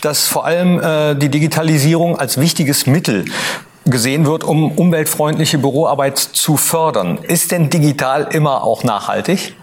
dass 0.02 0.26
vor 0.26 0.46
allem 0.46 0.80
äh, 0.80 1.16
die 1.16 1.30
Digitalisierung 1.30 2.18
als 2.18 2.40
wichtiges 2.40 2.88
Mittel 2.88 3.26
gesehen 3.86 4.26
wird, 4.26 4.44
um 4.44 4.72
umweltfreundliche 4.72 5.58
Büroarbeit 5.58 6.18
zu 6.18 6.58
fördern. 6.58 7.20
Ist 7.22 7.52
denn 7.52 7.70
digital 7.70 8.30
immer 8.32 8.64
auch 8.64 8.84
nachhaltig? 8.84 9.56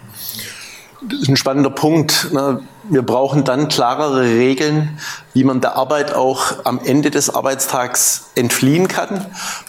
Das 1.02 1.20
ist 1.20 1.28
ein 1.28 1.36
spannender 1.36 1.70
Punkt. 1.70 2.28
Ne? 2.32 2.62
wir 2.90 3.02
brauchen 3.02 3.44
dann 3.44 3.68
klarere 3.68 4.22
Regeln, 4.22 4.98
wie 5.32 5.44
man 5.44 5.60
der 5.60 5.76
Arbeit 5.76 6.12
auch 6.12 6.64
am 6.64 6.80
Ende 6.84 7.10
des 7.10 7.32
Arbeitstags 7.32 8.30
entfliehen 8.34 8.88
kann 8.88 9.26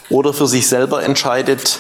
oder 0.09 0.33
für 0.33 0.47
sich 0.47 0.67
selber 0.67 1.03
entscheidet, 1.03 1.79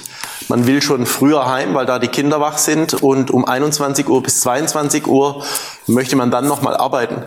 man 0.49 0.67
will 0.67 0.81
schon 0.81 1.05
früher 1.05 1.49
heim, 1.49 1.73
weil 1.73 1.85
da 1.85 1.97
die 1.97 2.09
Kinder 2.09 2.39
wach 2.39 2.57
sind 2.57 2.93
und 2.93 3.31
um 3.31 3.45
21 3.45 4.07
Uhr 4.07 4.21
bis 4.21 4.41
22 4.41 5.07
Uhr 5.07 5.43
möchte 5.87 6.15
man 6.15 6.29
dann 6.29 6.47
nochmal 6.47 6.75
arbeiten. 6.75 7.23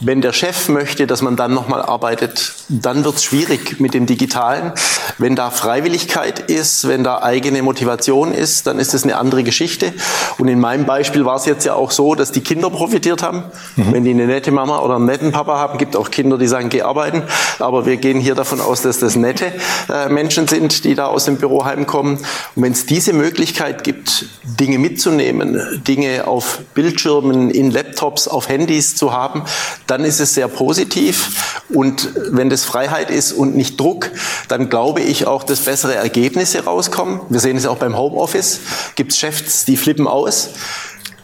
Wenn 0.00 0.20
der 0.20 0.32
Chef 0.32 0.68
möchte, 0.68 1.06
dass 1.06 1.22
man 1.22 1.36
dann 1.36 1.54
nochmal 1.54 1.80
arbeitet, 1.80 2.54
dann 2.68 3.04
wird 3.04 3.16
es 3.16 3.24
schwierig 3.24 3.80
mit 3.80 3.94
dem 3.94 4.06
Digitalen. 4.06 4.72
Wenn 5.18 5.36
da 5.36 5.50
Freiwilligkeit 5.50 6.38
ist, 6.38 6.86
wenn 6.86 7.02
da 7.02 7.22
eigene 7.22 7.62
Motivation 7.62 8.32
ist, 8.32 8.66
dann 8.66 8.78
ist 8.78 8.92
das 8.92 9.04
eine 9.04 9.16
andere 9.16 9.42
Geschichte. 9.42 9.94
Und 10.38 10.48
in 10.48 10.60
meinem 10.60 10.84
Beispiel 10.84 11.24
war 11.24 11.36
es 11.36 11.46
jetzt 11.46 11.64
ja 11.64 11.74
auch 11.74 11.90
so, 11.90 12.14
dass 12.14 12.30
die 12.30 12.42
Kinder 12.42 12.68
profitiert 12.68 13.22
haben. 13.22 13.44
Mhm. 13.76 13.92
Wenn 13.92 14.04
die 14.04 14.10
eine 14.10 14.26
nette 14.26 14.50
Mama 14.50 14.80
oder 14.80 14.96
einen 14.96 15.06
netten 15.06 15.32
Papa 15.32 15.58
haben, 15.58 15.78
gibt 15.78 15.96
auch 15.96 16.10
Kinder, 16.10 16.36
die 16.36 16.46
sagen, 16.46 16.68
geh 16.68 16.82
arbeiten. 16.82 17.22
Aber 17.58 17.86
wir 17.86 17.96
gehen 17.96 18.20
hier 18.20 18.34
davon 18.34 18.60
aus, 18.60 18.82
dass 18.82 18.98
das 18.98 19.16
nette 19.16 19.52
äh, 19.88 20.08
Menschen 20.10 20.46
sind, 20.46 20.84
die 20.84 20.94
da 20.94 21.06
aus 21.06 21.24
dem 21.24 21.38
Büro 21.38 21.64
heimkommen. 21.64 22.18
Und 22.54 22.62
wenn 22.62 22.72
es 22.72 22.84
diese 22.84 23.14
Möglichkeit 23.14 23.82
gibt, 23.82 24.26
Dinge 24.44 24.78
mitzunehmen, 24.78 25.82
Dinge 25.86 26.26
auf 26.26 26.60
Bildschirmen, 26.74 27.50
in 27.50 27.70
Laptops, 27.70 28.28
auf 28.28 28.48
Handys 28.48 28.96
zu 28.96 29.12
haben, 29.12 29.42
dann 29.86 30.04
ist 30.04 30.20
es 30.20 30.34
sehr 30.34 30.48
positiv. 30.48 31.62
Und 31.68 32.10
wenn 32.30 32.50
das 32.50 32.64
Freiheit 32.64 33.10
ist 33.10 33.32
und 33.32 33.56
nicht 33.56 33.78
Druck, 33.78 34.10
dann 34.48 34.68
glaube 34.68 35.00
ich 35.00 35.26
auch, 35.26 35.42
dass 35.42 35.60
bessere 35.60 35.94
Ergebnisse 35.94 36.64
rauskommen. 36.64 37.20
Wir 37.28 37.40
sehen 37.40 37.56
es 37.56 37.66
auch 37.66 37.78
beim 37.78 37.96
Homeoffice. 37.96 38.60
Gibt 38.94 39.12
es 39.12 39.18
Chefs, 39.18 39.64
die 39.64 39.76
flippen 39.76 40.06
aus. 40.06 40.50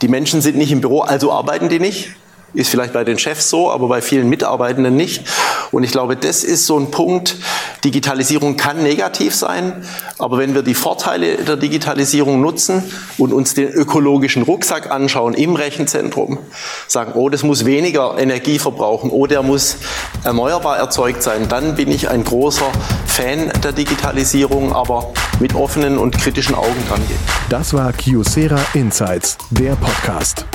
Die 0.01 0.09
Menschen 0.09 0.40
sind 0.40 0.57
nicht 0.57 0.72
im 0.72 0.81
Büro, 0.81 1.01
also 1.01 1.33
arbeiten 1.33 1.68
die 1.68 1.79
nicht. 1.79 2.11
Ist 2.54 2.68
vielleicht 2.68 2.92
bei 2.92 3.04
den 3.04 3.18
Chefs 3.18 3.48
so, 3.48 3.70
aber 3.70 3.88
bei 3.88 4.02
vielen 4.02 4.28
Mitarbeitenden 4.28 4.94
nicht. 4.94 5.24
Und 5.70 5.84
ich 5.84 5.90
glaube, 5.90 6.16
das 6.16 6.44
ist 6.44 6.66
so 6.66 6.78
ein 6.78 6.90
Punkt. 6.90 7.36
Digitalisierung 7.84 8.56
kann 8.56 8.82
negativ 8.82 9.34
sein, 9.34 9.84
aber 10.18 10.38
wenn 10.38 10.54
wir 10.54 10.62
die 10.62 10.74
Vorteile 10.74 11.36
der 11.38 11.56
Digitalisierung 11.56 12.40
nutzen 12.40 12.82
und 13.18 13.32
uns 13.32 13.54
den 13.54 13.68
ökologischen 13.68 14.42
Rucksack 14.42 14.90
anschauen 14.90 15.34
im 15.34 15.56
Rechenzentrum, 15.56 16.38
sagen, 16.86 17.12
oh, 17.14 17.28
das 17.28 17.42
muss 17.42 17.64
weniger 17.64 18.18
Energie 18.18 18.58
verbrauchen, 18.58 19.10
oh, 19.10 19.26
der 19.26 19.42
muss 19.42 19.76
erneuerbar 20.22 20.78
erzeugt 20.78 21.22
sein, 21.22 21.48
dann 21.48 21.74
bin 21.74 21.90
ich 21.90 22.08
ein 22.08 22.22
großer 22.22 22.70
Fan 23.06 23.50
der 23.64 23.72
Digitalisierung, 23.72 24.72
aber 24.72 25.12
mit 25.40 25.54
offenen 25.54 25.98
und 25.98 26.16
kritischen 26.18 26.54
Augen 26.54 26.86
dran 26.88 27.00
gehen. 27.08 27.18
Das 27.48 27.74
war 27.74 27.92
Kiosera 27.92 28.60
Insights, 28.74 29.38
der 29.50 29.74
Podcast. 29.76 30.46